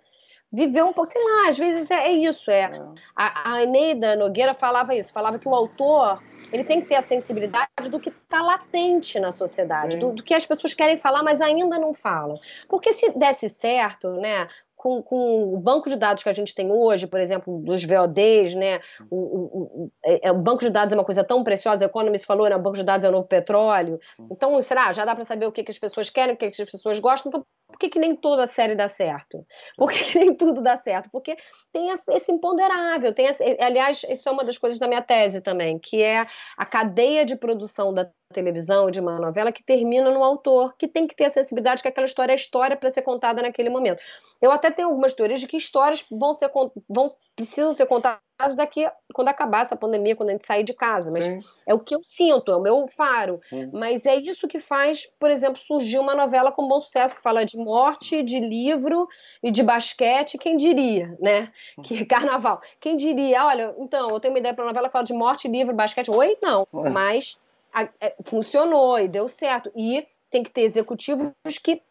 [0.50, 2.62] viver um pouco, sei lá, às vezes é, é isso, é.
[2.62, 2.82] é.
[3.14, 7.02] A, a Eneida Nogueira falava isso, falava que o autor ele tem que ter a
[7.02, 11.40] sensibilidade do que está latente na sociedade, do, do, que as pessoas querem falar, mas
[11.40, 12.34] ainda não falam.
[12.68, 14.48] Porque se desse certo, né,
[14.80, 18.54] com, com, o banco de dados que a gente tem hoje, por exemplo, dos VODs,
[18.54, 18.80] né?
[19.10, 21.86] O, o, o, é, é, o, banco de dados é uma coisa tão preciosa, a
[21.86, 22.56] Economist falou, né?
[22.56, 24.00] O banco de dados é o novo petróleo.
[24.30, 24.90] Então, será?
[24.92, 26.98] Já dá para saber o que, que as pessoas querem, o que, que as pessoas
[26.98, 27.28] gostam.
[27.28, 29.46] Então, por que, que nem toda série dá certo?
[29.76, 31.08] Por que, que nem tudo dá certo?
[31.10, 31.36] Porque
[31.72, 33.14] tem esse imponderável.
[33.14, 36.66] Tem esse, aliás, isso é uma das coisas da minha tese também, que é a
[36.66, 41.16] cadeia de produção da televisão, de uma novela, que termina no autor, que tem que
[41.16, 44.00] ter a sensibilidade que aquela história é história para ser contada naquele momento.
[44.40, 46.50] Eu até tenho algumas teorias de que histórias vão ser
[46.88, 48.20] vão precisam ser contadas
[48.54, 51.38] daqui quando acabar essa pandemia, quando a gente sair de casa, mas Sim.
[51.66, 53.40] é o que eu sinto, é o meu faro.
[53.72, 57.44] Mas é isso que faz, por exemplo, surgir uma novela com bom sucesso que fala
[57.44, 59.08] de morte, de livro
[59.42, 61.52] e de basquete, quem diria, né?
[61.82, 62.60] Que é carnaval.
[62.80, 65.48] Quem diria, olha, então, eu tenho uma ideia para uma novela que fala de morte,
[65.48, 66.10] livro, basquete.
[66.10, 67.38] Oi, não, mas
[67.72, 69.70] a, é, funcionou e deu certo.
[69.76, 71.82] E tem que ter executivos que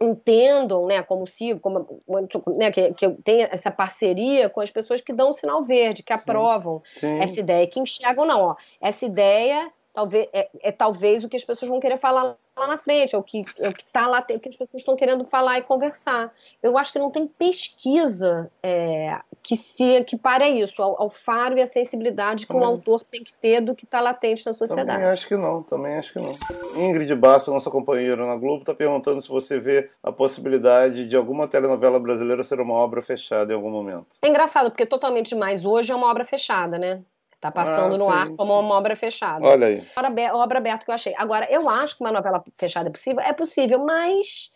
[0.00, 2.00] entendam, né, como o Civo, como,
[2.56, 6.12] né, que, que tem essa parceria com as pessoas que dão o sinal verde, que
[6.12, 7.20] aprovam Sim.
[7.20, 11.44] essa ideia, que enxergam, não, ó, essa ideia talvez é, é, talvez o que as
[11.44, 14.22] pessoas vão querer falar lá na frente, é o que é o que está lá,
[14.28, 16.30] é o que as pessoas estão querendo falar e conversar.
[16.62, 21.56] Eu acho que não tem pesquisa é, que se equipare a isso, ao, ao faro
[21.56, 22.62] e a sensibilidade que também.
[22.62, 24.98] um autor tem que ter do que está latente na sociedade.
[24.98, 26.34] Também acho que não, também acho que não.
[26.76, 31.48] Ingrid Bassa, nossa companheira na Globo, está perguntando se você vê a possibilidade de alguma
[31.48, 34.18] telenovela brasileira ser uma obra fechada em algum momento.
[34.20, 37.02] É engraçado, porque Totalmente Demais hoje é uma obra fechada, né?
[37.40, 39.46] Tá passando ah, no sim, ar como uma obra fechada.
[39.46, 39.86] Olha aí.
[39.96, 41.14] Obra, obra aberta que eu achei.
[41.16, 43.20] Agora, eu acho que uma novela fechada é possível.
[43.20, 44.52] É possível, mas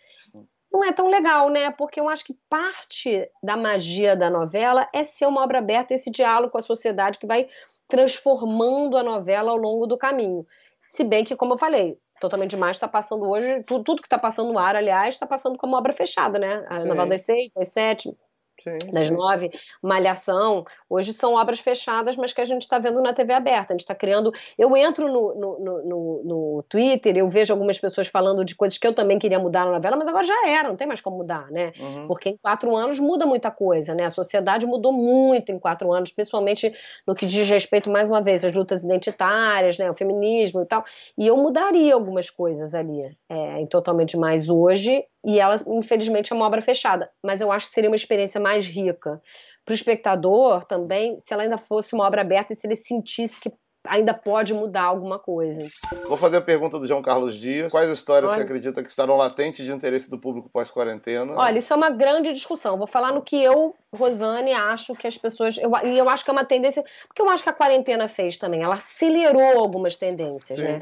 [0.72, 1.70] não é tão legal, né?
[1.70, 6.10] Porque eu acho que parte da magia da novela é ser uma obra aberta, esse
[6.10, 7.48] diálogo com a sociedade que vai
[7.88, 10.46] transformando a novela ao longo do caminho.
[10.82, 14.18] Se bem que, como eu falei, Totalmente Demais está passando hoje, tudo, tudo que está
[14.18, 16.64] passando no ar, aliás, está passando como obra fechada, né?
[16.68, 16.88] A Sim.
[16.88, 18.14] novela das seis, das sete,
[18.62, 19.50] Sim, das nove,
[19.82, 23.72] Malhação, hoje são obras fechadas, mas que a gente está vendo na TV aberta.
[23.72, 24.32] A gente está criando.
[24.58, 28.86] Eu entro no, no, no, no, Twitter, eu vejo algumas pessoas falando de coisas que
[28.86, 31.50] eu também queria mudar na novela, mas agora já era, não tem mais como mudar,
[31.50, 31.72] né?
[31.78, 32.06] Uhum.
[32.06, 34.04] Porque em quatro anos muda muita coisa, né?
[34.04, 36.72] A sociedade mudou muito em quatro anos, principalmente
[37.06, 39.90] no que diz respeito, mais uma vez, às lutas identitárias, né?
[39.90, 40.84] O feminismo e tal.
[41.16, 46.36] E eu mudaria algumas coisas ali, é, em Totalmente Mais hoje, e ela, infelizmente, é
[46.36, 47.10] uma obra fechada.
[47.22, 49.20] Mas eu acho que seria uma experiência mais rica
[49.64, 53.40] para o espectador também, se ela ainda fosse uma obra aberta e se ele sentisse
[53.40, 53.52] que
[53.86, 55.66] ainda pode mudar alguma coisa.
[56.06, 57.70] Vou fazer a pergunta do João Carlos Dias.
[57.70, 58.38] Quais histórias Olha.
[58.38, 61.32] você acredita que estarão latentes de interesse do público pós-quarentena?
[61.34, 62.76] Olha, isso é uma grande discussão.
[62.76, 65.56] Vou falar no que eu Rosane, acho que as pessoas.
[65.58, 66.84] Eu, e eu acho que é uma tendência.
[67.08, 68.62] Porque eu acho que a quarentena fez também.
[68.62, 70.64] Ela acelerou algumas tendências, Sim.
[70.64, 70.78] né?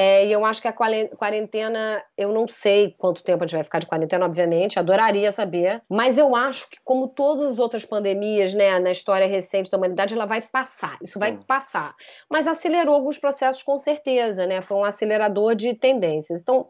[0.00, 3.64] É, e eu acho que a quarentena, eu não sei quanto tempo a gente vai
[3.64, 8.54] ficar de quarentena, obviamente, adoraria saber, mas eu acho que, como todas as outras pandemias,
[8.54, 11.18] né, na história recente da humanidade, ela vai passar, isso Sim.
[11.18, 11.96] vai passar.
[12.30, 14.60] Mas acelerou alguns processos com certeza, né?
[14.60, 16.42] Foi um acelerador de tendências.
[16.42, 16.68] Então,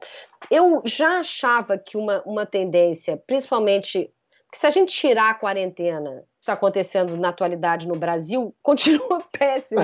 [0.51, 4.11] eu já achava que uma, uma tendência, principalmente
[4.49, 9.83] porque se a gente tirar a quarentena está acontecendo na atualidade no Brasil continua péssimo.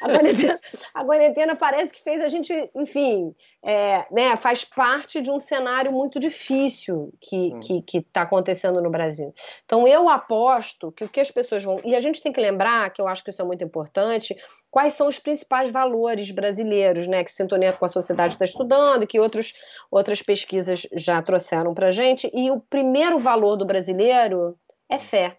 [0.00, 0.60] A quarentena,
[0.94, 5.92] a quarentena, parece que fez a gente, enfim, é, né, faz parte de um cenário
[5.92, 9.32] muito difícil que está que, que tá acontecendo no Brasil.
[9.64, 11.80] Então eu aposto que o que as pessoas vão.
[11.84, 14.36] E a gente tem que lembrar, que eu acho que isso é muito importante,
[14.70, 19.06] quais são os principais valores brasileiros, né, que o Sintonia com a Sociedade está estudando,
[19.06, 19.54] que outros,
[19.90, 22.30] outras pesquisas já trouxeram para a gente.
[22.34, 25.38] E o primeiro valor do brasileiro é fé.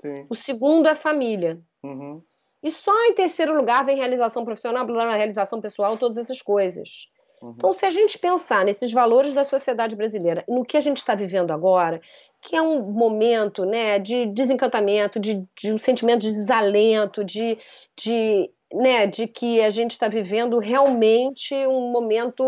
[0.00, 0.26] Sim.
[0.28, 1.60] O segundo é família.
[1.82, 2.22] Uhum.
[2.62, 7.08] E só em terceiro lugar vem realização profissional, realização pessoal, todas essas coisas.
[7.42, 7.54] Uhum.
[7.56, 11.14] Então, se a gente pensar nesses valores da sociedade brasileira, no que a gente está
[11.14, 12.00] vivendo agora,
[12.42, 17.56] que é um momento né, de desencantamento, de, de um sentimento de desalento, de,
[17.98, 22.44] de né, de que a gente está vivendo realmente um momento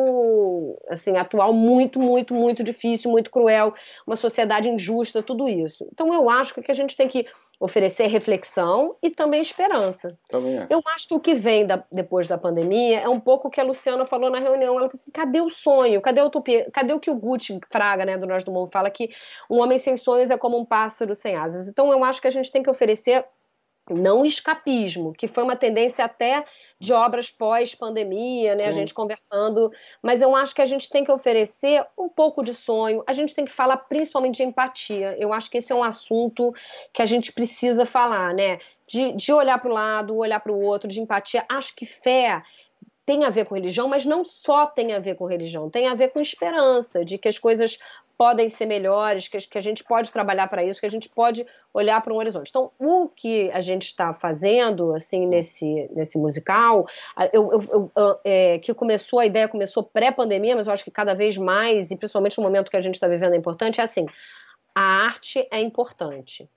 [0.88, 3.74] assim atual muito, muito, muito difícil, muito cruel,
[4.06, 5.87] uma sociedade injusta, tudo isso.
[5.92, 7.26] Então eu acho que a gente tem que
[7.58, 10.18] oferecer reflexão e também esperança.
[10.28, 10.66] Também é.
[10.68, 13.61] Eu acho que o que vem da, depois da pandemia é um pouco o que
[13.61, 14.76] a Luciana falou na reunião.
[14.76, 16.00] Ela falou assim: cadê o sonho?
[16.00, 16.68] Cadê a utopia?
[16.72, 19.11] Cadê o que o Gucci Fraga, né, do Nós do Mundo, fala que
[19.48, 21.68] um homem sem sonhos é como um pássaro sem asas.
[21.68, 23.24] Então eu acho que a gente tem que oferecer
[23.90, 26.45] não escapismo, que foi uma tendência até
[26.79, 28.64] de obras pós-pandemia, né?
[28.64, 28.68] Sim.
[28.68, 32.55] A gente conversando, mas eu acho que a gente tem que oferecer um pouco de
[32.55, 35.16] sonho, a gente tem que falar principalmente de empatia.
[35.18, 36.55] Eu acho que esse é um assunto
[36.92, 38.59] que a gente precisa falar, né?
[38.88, 41.45] De, de olhar para o lado, olhar para o outro, de empatia.
[41.49, 42.42] Acho que fé
[43.05, 45.95] tem a ver com religião, mas não só tem a ver com religião, tem a
[45.95, 47.79] ver com esperança, de que as coisas
[48.22, 51.44] podem ser melhores, que, que a gente pode trabalhar para isso, que a gente pode
[51.74, 52.50] olhar para um horizonte.
[52.50, 56.87] Então, o que a gente está fazendo, assim, nesse, nesse musical,
[57.32, 61.16] eu, eu, eu, é, que começou, a ideia começou pré-pandemia, mas eu acho que cada
[61.16, 64.06] vez mais, e principalmente no momento que a gente está vivendo é importante, é assim,
[64.72, 66.48] a arte é importante.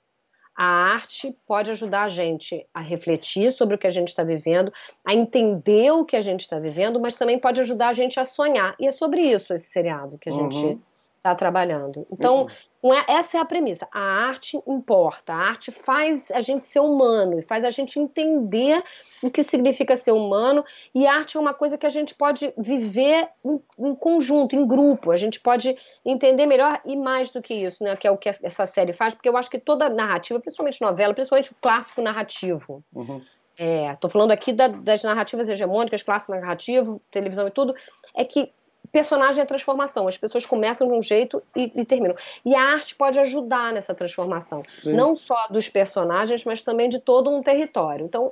[0.55, 4.71] A arte pode ajudar a gente a refletir sobre o que a gente está vivendo,
[5.03, 8.23] a entender o que a gente está vivendo, mas também pode ajudar a gente a
[8.23, 8.75] sonhar.
[8.79, 10.51] E é sobre isso esse seriado que a uhum.
[10.51, 10.79] gente
[11.25, 12.05] está trabalhando.
[12.11, 12.47] Então,
[12.83, 12.93] uhum.
[12.93, 13.87] é, essa é a premissa.
[13.91, 18.83] A arte importa, a arte faz a gente ser humano, faz a gente entender
[19.23, 23.27] o que significa ser humano, e arte é uma coisa que a gente pode viver
[23.43, 27.83] em, em conjunto, em grupo, a gente pode entender melhor e mais do que isso,
[27.83, 30.81] né, que é o que essa série faz, porque eu acho que toda narrativa, principalmente
[30.81, 33.21] novela, principalmente o clássico narrativo, uhum.
[33.57, 37.73] Estou é, falando aqui da, das narrativas hegemônicas, clássico narrativo, televisão e tudo,
[38.13, 38.51] é que
[38.95, 40.07] personagem é transformação.
[40.07, 42.15] As pessoas começam de um jeito e, e terminam.
[42.45, 44.63] E a arte pode ajudar nessa transformação.
[44.81, 44.93] Sim.
[44.93, 48.05] Não só dos personagens, mas também de todo um território.
[48.05, 48.31] Então,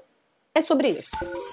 [0.56, 1.10] é sobre isso.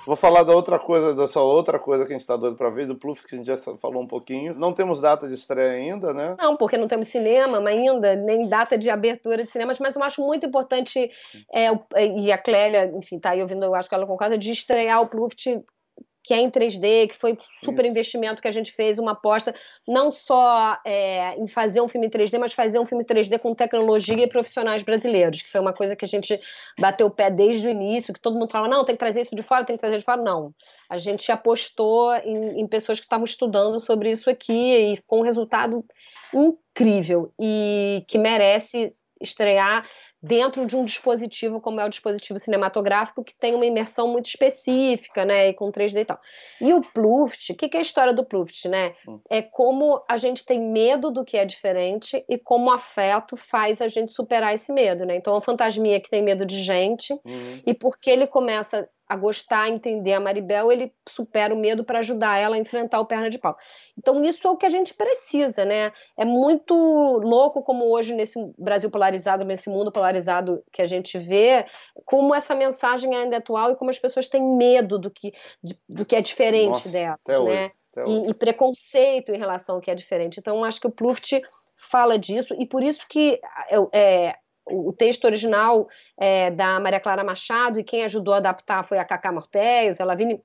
[0.07, 2.87] Vou falar da outra coisa, dessa outra coisa que a gente está doido para ver,
[2.87, 4.55] do Pluft, que a gente já falou um pouquinho.
[4.55, 6.37] Não temos data de estreia ainda, né?
[6.38, 10.25] Não, porque não temos cinema ainda, nem data de abertura de cinemas, mas eu acho
[10.25, 11.11] muito importante,
[11.53, 11.68] é,
[12.14, 15.09] e a Clélia, enfim, tá aí ouvindo, eu acho que ela concorda, de estrear o
[15.09, 15.61] Pluft
[16.22, 17.90] que é em 3D, que foi super Isso.
[17.90, 19.54] investimento que a gente fez, uma aposta
[19.87, 23.54] não só é, em fazer um filme em 3D, mas fazer um filme 3D com
[23.54, 26.38] tecnologia e profissionais brasileiros, que foi uma coisa que a gente
[26.78, 29.35] bateu o pé desde o início, que todo mundo fala, não, tem que trazer isso
[29.35, 30.22] de fora, tem que trazer de fora.
[30.22, 30.54] Não.
[30.88, 35.24] A gente apostou em, em pessoas que estavam estudando sobre isso aqui e com um
[35.24, 35.85] resultado
[36.35, 39.85] incrível e que merece estrear
[40.22, 45.24] dentro de um dispositivo como é o dispositivo cinematográfico que tem uma imersão muito específica,
[45.24, 46.20] né, e com 3D e tal.
[46.61, 48.94] E o Pluft, o que, que, é a história do Pluft, né?
[49.09, 49.20] Hum.
[49.30, 53.80] É como a gente tem medo do que é diferente e como o afeto faz
[53.80, 55.16] a gente superar esse medo, né?
[55.16, 57.62] Então, um fantasminha que tem medo de gente uhum.
[57.66, 61.99] e porque ele começa a gostar, a entender a Maribel, ele supera o medo para
[61.99, 63.57] ajudar ela a enfrentar o perna de pau.
[63.99, 65.92] Então isso é o que a gente precisa, né?
[66.16, 71.66] É muito louco como hoje nesse Brasil polarizado, nesse mundo polarizado que a gente vê,
[72.05, 75.33] como essa mensagem ainda é atual e como as pessoas têm medo do que,
[75.88, 77.73] do que é diferente Nossa, delas, né?
[78.07, 80.38] E, e, preconceito em relação ao que é diferente.
[80.38, 81.42] Então acho que o Pluft
[81.75, 83.40] fala disso e por isso que
[83.92, 84.37] é,
[84.70, 89.04] o texto original é da Maria Clara Machado e quem ajudou a adaptar foi a
[89.04, 90.42] Cacá Mortéios, ela Vini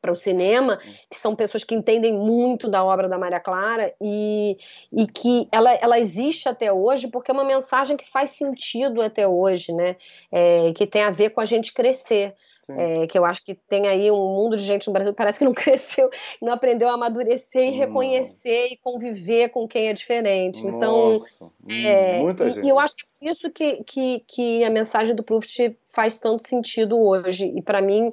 [0.00, 0.78] para o cinema,
[1.10, 4.56] que são pessoas que entendem muito da obra da Maria Clara e,
[4.92, 9.28] e que ela, ela existe até hoje porque é uma mensagem que faz sentido até
[9.28, 9.96] hoje, né?
[10.32, 12.34] É, que tem a ver com a gente crescer.
[12.78, 15.40] É, que eu acho que tem aí um mundo de gente no Brasil que parece
[15.40, 16.08] que não cresceu,
[16.40, 20.64] não aprendeu a amadurecer e reconhecer e conviver com quem é diferente.
[20.66, 22.66] Então, Nossa, é, muita e, gente.
[22.66, 26.46] e eu acho que é isso que, que, que a mensagem do Pluft faz tanto
[26.46, 27.52] sentido hoje.
[27.56, 28.12] E para mim,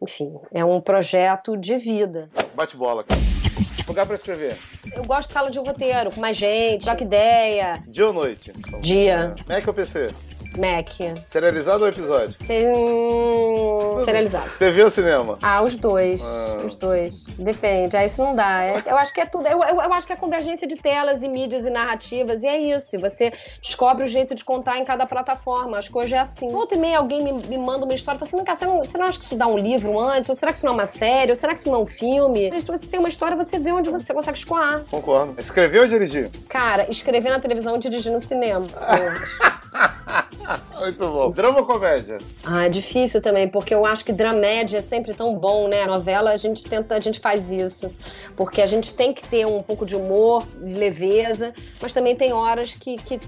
[0.00, 2.28] enfim, é um projeto de vida.
[2.54, 3.20] Bate bola, cara.
[3.86, 4.56] Lugar pra escrever.
[4.94, 7.82] Eu gosto de sala de roteiro, com mais gente, troca ideia.
[7.86, 8.52] Dia ou noite?
[8.80, 9.34] Dia.
[9.48, 10.08] Mac ou PC?
[10.58, 10.88] Mac.
[11.26, 12.34] Serializado ou episódio?
[12.46, 12.66] Tem...
[14.04, 14.50] Serializado.
[14.58, 15.38] TV ou cinema?
[15.42, 16.20] Ah, os dois.
[16.22, 16.58] Ah.
[16.64, 17.26] Os dois.
[17.38, 17.96] Depende.
[17.96, 18.62] Aí isso não dá.
[18.64, 19.46] É- eu acho que é tudo.
[19.46, 22.42] Eu, eu, eu acho que é convergência de telas e mídias e narrativas.
[22.42, 22.98] E é isso.
[22.98, 23.32] Você
[23.62, 25.78] descobre o jeito de contar em cada plataforma.
[25.78, 26.48] Acho que hoje é assim.
[26.48, 28.66] Volta e meia alguém me, me manda uma história e fala assim: "Vem cá, você
[28.66, 30.28] não, você não acha que isso dá um livro antes?
[30.28, 31.30] Ou será que isso não é uma série?
[31.30, 32.50] Ou será que isso não é um filme?
[32.60, 34.82] Se você tem uma história, você vê onde você consegue escoar.
[34.90, 35.34] Concordo.
[35.38, 36.30] Escrever ou dirigir?
[36.48, 38.66] Cara, escrever na televisão e dirigir no cinema.
[40.78, 41.30] Muito bom.
[41.30, 42.18] Drama ou comédia?
[42.44, 45.82] Ah, é difícil também, porque eu acho que dramédia é sempre tão bom, né?
[45.82, 47.92] A novela a gente tenta, a gente faz isso.
[48.36, 52.32] Porque a gente tem que ter um pouco de humor, de leveza, mas também tem
[52.32, 53.18] horas que, que,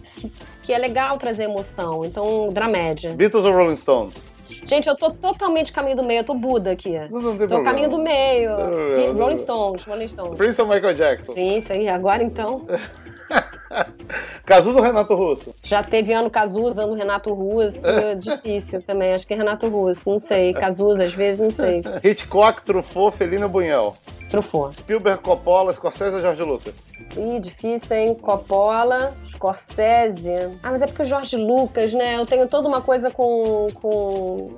[0.63, 2.05] que, é legal trazer emoção.
[2.05, 3.13] Então, dramédia.
[3.13, 4.41] Beatles ou Rolling Stones?
[4.67, 6.99] Gente, eu tô totalmente caminho do meio, eu tô Buda aqui.
[7.11, 7.65] Não, não tem Tô problema.
[7.65, 8.51] caminho do meio.
[8.51, 9.21] Não, não.
[9.21, 10.37] Rolling Stones, Rolling Stones.
[10.37, 11.33] Prince ou Michael Jackson?
[11.33, 12.67] Sim, isso aí, agora então.
[14.45, 15.55] Cazuza ou Renato Russo?
[15.65, 17.87] Já teve ano Cazuza, ano Renato Russo,
[18.19, 19.13] difícil também.
[19.13, 20.53] Acho que é Renato Russo, não sei.
[20.53, 21.83] Cazuza, às vezes, não sei.
[22.03, 23.95] Hitchcock, Truffaut, Felino Bunhel?
[24.29, 24.77] Truffaut.
[24.77, 26.75] Spielberg, Coppola, Scorsese ou George Lucas?
[27.17, 28.15] Ih, difícil, hein?
[28.15, 30.31] Coppola, Scorsese.
[30.63, 32.17] Ah, mas é porque o Jorge Lucas, né?
[32.17, 33.69] Eu tenho toda uma coisa com.
[33.75, 34.57] com...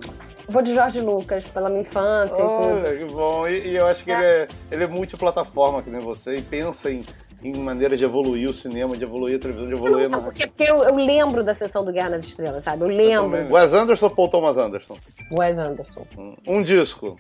[0.49, 2.51] Vou de Jorge Lucas, pela minha infância e tudo.
[2.51, 3.49] Olha, que bom.
[3.49, 6.91] E, e eu acho que ele é, ele é multiplataforma, que nem você, e pensa
[6.91, 7.05] em,
[7.43, 10.33] em maneiras de evoluir o cinema, de evoluir a televisão, de evoluir a Sabe por
[10.33, 10.53] narrativa.
[10.57, 10.65] quê?
[10.67, 12.83] Porque eu, eu lembro da sessão do Guerra nas Estrelas, sabe?
[12.83, 13.31] Eu lembro.
[13.39, 13.53] Também.
[13.53, 14.97] Wes Anderson ou Paul Thomas Anderson?
[15.33, 16.07] Wes Anderson.
[16.47, 17.19] Um disco.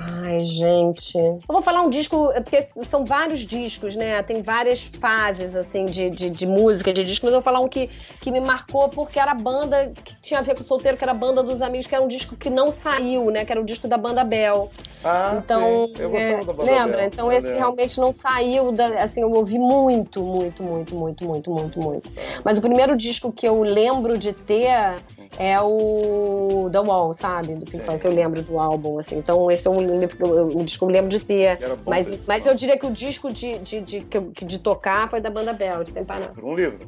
[0.00, 1.18] Ai, gente.
[1.18, 4.22] Eu vou falar um disco, é porque são vários discos, né?
[4.22, 7.68] Tem várias fases, assim, de, de, de música, de disco, mas eu vou falar um
[7.68, 7.88] que,
[8.20, 11.02] que me marcou porque era a banda que tinha a ver com o solteiro, que
[11.04, 13.44] era a banda dos amigos, que era um disco que não saiu, né?
[13.44, 14.70] Que era o disco da banda Bell.
[15.02, 15.92] Ah, Então, sim.
[16.02, 16.96] Eu gostava é, da banda lembra?
[16.98, 17.06] Bell.
[17.06, 17.58] Então Eu esse lembro.
[17.60, 22.12] realmente não saiu da, assim, eu ouvi muito, muito, muito, muito, muito, muito, muito.
[22.44, 24.94] Mas o primeiro disco que eu lembro de ter
[25.38, 27.54] é o The Wall, sabe?
[27.54, 27.84] Do Pink.
[27.84, 29.18] Floyd, que eu lembro do álbum, assim.
[29.18, 31.58] Então esse é um, livro que eu- um disco que eu lembro de ter.
[31.86, 32.24] Mas, mesmo.
[32.26, 35.52] mas eu diria que o disco de, de, de, que de tocar foi da banda
[35.52, 36.32] Bell, de Sem Parar.
[36.42, 36.78] Um livro.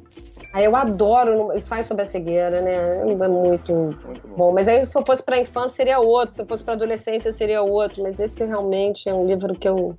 [0.53, 3.03] Aí eu adoro, faz sobre a cegueira, né?
[3.03, 4.37] É muito Muito bom.
[4.37, 4.53] bom.
[4.53, 7.63] Mas aí se eu fosse pra infância seria outro, se eu fosse pra adolescência seria
[7.63, 8.03] outro.
[8.03, 9.97] Mas esse realmente é um livro que eu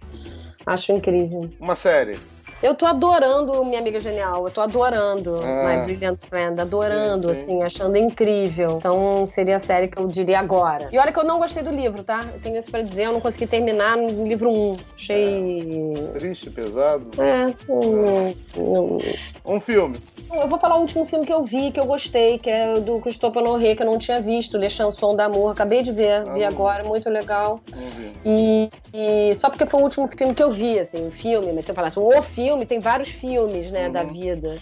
[0.66, 1.50] acho incrível.
[1.60, 2.18] Uma série.
[2.62, 5.78] Eu tô adorando Minha Amiga Genial, eu tô adorando Ah.
[5.80, 7.41] My Brilliant Friend, adorando, Sim, sim.
[7.41, 8.76] assim, achando incrível.
[8.78, 10.88] Então seria a série que eu diria agora.
[10.91, 12.24] E olha que eu não gostei do livro, tá?
[12.34, 14.78] Eu tenho isso pra dizer, eu não consegui terminar no livro 1.
[14.95, 15.93] Achei.
[16.20, 17.09] Triste, pesado.
[17.22, 18.97] É, hum.
[19.45, 19.97] Um filme.
[20.32, 22.82] Eu vou falar o último filme que eu vi, que eu gostei, que é o
[22.82, 25.51] do Christophe Honoré, que eu não tinha visto, Le Chanson d'Amour.
[25.51, 27.59] Acabei de ver, Ah, vi agora, muito legal.
[28.24, 31.66] E, e só porque foi o último filme que eu vi, assim, o filme, mas
[31.66, 33.91] se eu falasse o filme, tem vários filmes, né, Uhum.
[33.91, 34.56] da vida.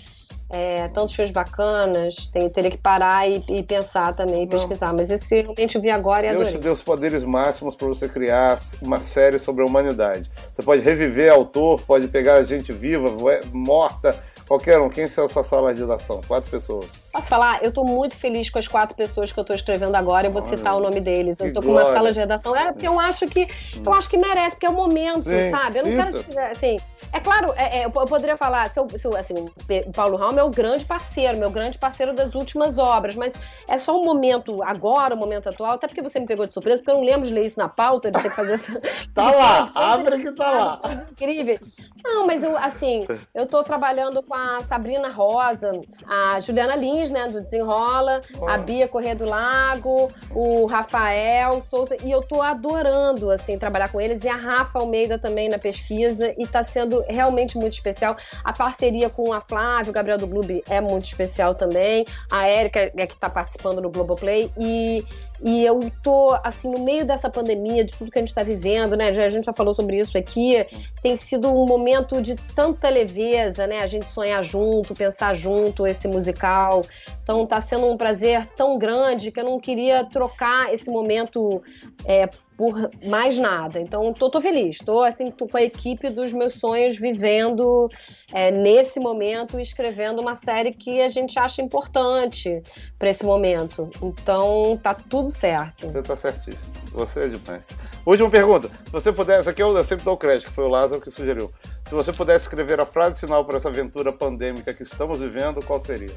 [0.52, 4.92] É, tantos filmes bacanas, tem, teria que parar e, e pensar também, e pesquisar.
[4.94, 8.10] Mas esse realmente eu vi agora e Deus te deu os poderes máximos para você
[8.10, 10.32] criar uma série sobre a humanidade.
[10.56, 14.18] Você pode reviver autor, pode pegar gente viva, ué, morta,
[14.48, 14.90] qualquer um.
[14.90, 16.20] Quem são essa sala de redação?
[16.28, 16.88] Quatro pessoas.
[17.12, 17.64] Posso falar?
[17.64, 20.42] Eu tô muito feliz com as quatro pessoas que eu tô escrevendo agora, eu vou
[20.42, 21.40] Olha, citar o nome deles.
[21.40, 22.56] Eu tô com uma sala de redação.
[22.56, 23.48] É porque eu acho que
[23.84, 25.80] eu acho que merece, porque é o momento, Sim, sabe?
[25.80, 26.30] Eu não quero cita.
[26.30, 26.78] tirar, assim.
[27.12, 30.38] É claro, é- é, eu poderia falar, se eu, se eu- assim, o Paulo Raul
[30.38, 33.34] é o grande parceiro, meu grande parceiro das últimas obras, mas
[33.68, 36.78] é só um momento agora, o momento atual, até porque você me pegou de surpresa,
[36.84, 38.80] porque eu não lembro de ler isso na pauta, de ter que fazer essa.
[39.16, 40.80] Tá lá, abre que tá lá.
[41.12, 41.60] Incríveis.
[42.04, 45.72] Não, mas eu, assim, eu tô trabalhando com a Sabrina Rosa,
[46.08, 52.22] a Juliana Né, do Desenrola, a Bia Corrêa do Lago, o Rafael Souza, e eu
[52.22, 56.62] tô adorando, assim, trabalhar com eles, e a Rafa Almeida também na pesquisa, e tá
[56.62, 58.18] sendo realmente muito especial.
[58.44, 62.92] A parceria com a Flávia, o Gabriel do Globo é muito especial também, a Érica
[62.94, 65.06] é que tá participando no Globoplay, e
[65.42, 68.98] e eu tô, assim, no meio dessa pandemia, de tudo que a gente está vivendo,
[68.98, 69.14] né?
[69.14, 70.66] Já, a gente já falou sobre isso aqui.
[71.02, 73.80] Tem sido um momento de tanta leveza, né?
[73.80, 76.82] A gente sonhar junto, pensar junto esse musical.
[77.24, 81.64] Então tá sendo um prazer tão grande que eu não queria trocar esse momento
[82.06, 82.28] é,
[82.60, 83.80] por mais nada.
[83.80, 84.80] Então, tô, tô feliz.
[84.80, 87.88] Tô, assim, tô com a equipe dos meus sonhos vivendo
[88.34, 92.62] é, nesse momento, escrevendo uma série que a gente acha importante
[93.00, 93.90] para esse momento.
[94.02, 95.90] Então, tá tudo certo.
[95.90, 96.74] Você tá certíssimo.
[96.92, 97.70] Você é demais.
[98.06, 98.68] Última pergunta.
[98.68, 101.50] Se você pudesse, aqui eu sempre dou crédito, foi o Lázaro que sugeriu.
[101.88, 105.80] Se você pudesse escrever a frase final para essa aventura pandêmica que estamos vivendo, qual
[105.80, 106.14] seria?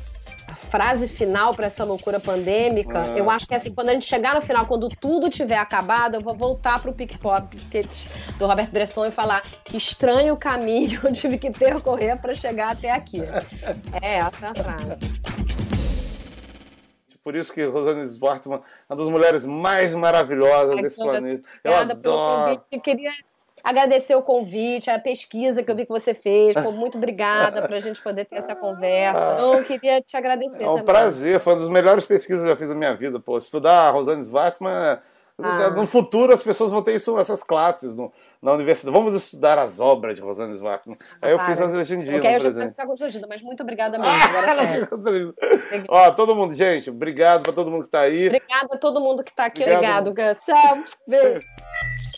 [0.49, 3.19] A frase final para essa loucura pandêmica, ah.
[3.19, 6.21] eu acho que assim, quando a gente chegar no final, quando tudo tiver acabado, eu
[6.21, 8.07] vou voltar pro pickpocket
[8.39, 12.91] do Robert Bresson e falar que estranho caminho eu tive que percorrer para chegar até
[12.91, 13.21] aqui.
[14.03, 15.23] É essa a frase.
[17.23, 21.49] Por isso que Rosane Swartman é uma das mulheres mais maravilhosas Ai, desse planeta.
[21.63, 22.61] Eu adoro.
[22.71, 23.13] Eu queria
[23.63, 26.55] agradecer o convite, a pesquisa que eu vi que você fez.
[26.63, 29.33] Pô, muito obrigada para a gente poder ter essa conversa.
[29.35, 30.63] Então, eu queria te agradecer.
[30.63, 30.85] É um também.
[30.85, 33.21] prazer, foi uma das melhores pesquisas que eu já fiz na minha vida.
[33.21, 34.99] Pô, estudar a Rosane Svartman.
[35.43, 35.71] Ah.
[35.71, 38.97] No futuro as pessoas vão ter isso, essas classes no, na universidade.
[38.97, 40.97] Vamos estudar as obras de Rosane Svartman.
[41.21, 42.19] Aí eu fiz as legendinhas.
[42.19, 44.13] Ok, eu já sei ficar constrangida, mas muito obrigada mesmo.
[44.93, 45.35] Agora,
[45.89, 48.27] Ó, todo mundo, gente, obrigado para todo mundo que está aí.
[48.27, 49.63] Obrigada a todo mundo que está aqui.
[49.63, 50.45] Obrigado, obrigado Gus.
[50.45, 50.85] Tchau.
[51.09, 51.41] Beijo.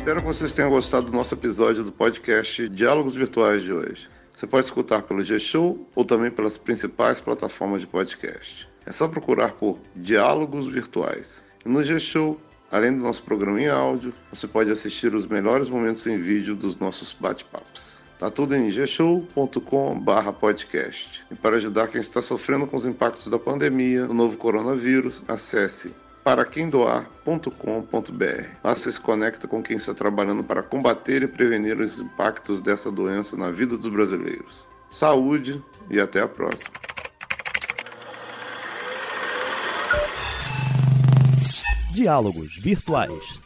[0.00, 4.08] Espero que vocês tenham gostado do nosso episódio do podcast Diálogos Virtuais de hoje.
[4.34, 8.66] Você pode escutar pelo G-Show ou também pelas principais plataformas de podcast.
[8.86, 11.44] É só procurar por Diálogos Virtuais.
[11.66, 12.40] E no G-Show,
[12.72, 16.78] além do nosso programa em áudio, você pode assistir os melhores momentos em vídeo dos
[16.78, 17.98] nossos bate-papos.
[18.18, 21.26] Tá tudo em gshow.com/podcast.
[21.30, 25.92] E para ajudar quem está sofrendo com os impactos da pandemia, do novo coronavírus, acesse
[26.24, 28.46] paraquemdoar.com.br.
[28.62, 32.90] Lá você se conecta com quem está trabalhando para combater e prevenir os impactos dessa
[32.90, 34.66] doença na vida dos brasileiros.
[34.90, 36.70] Saúde e até a próxima.
[41.92, 43.40] Diálogos Virtuais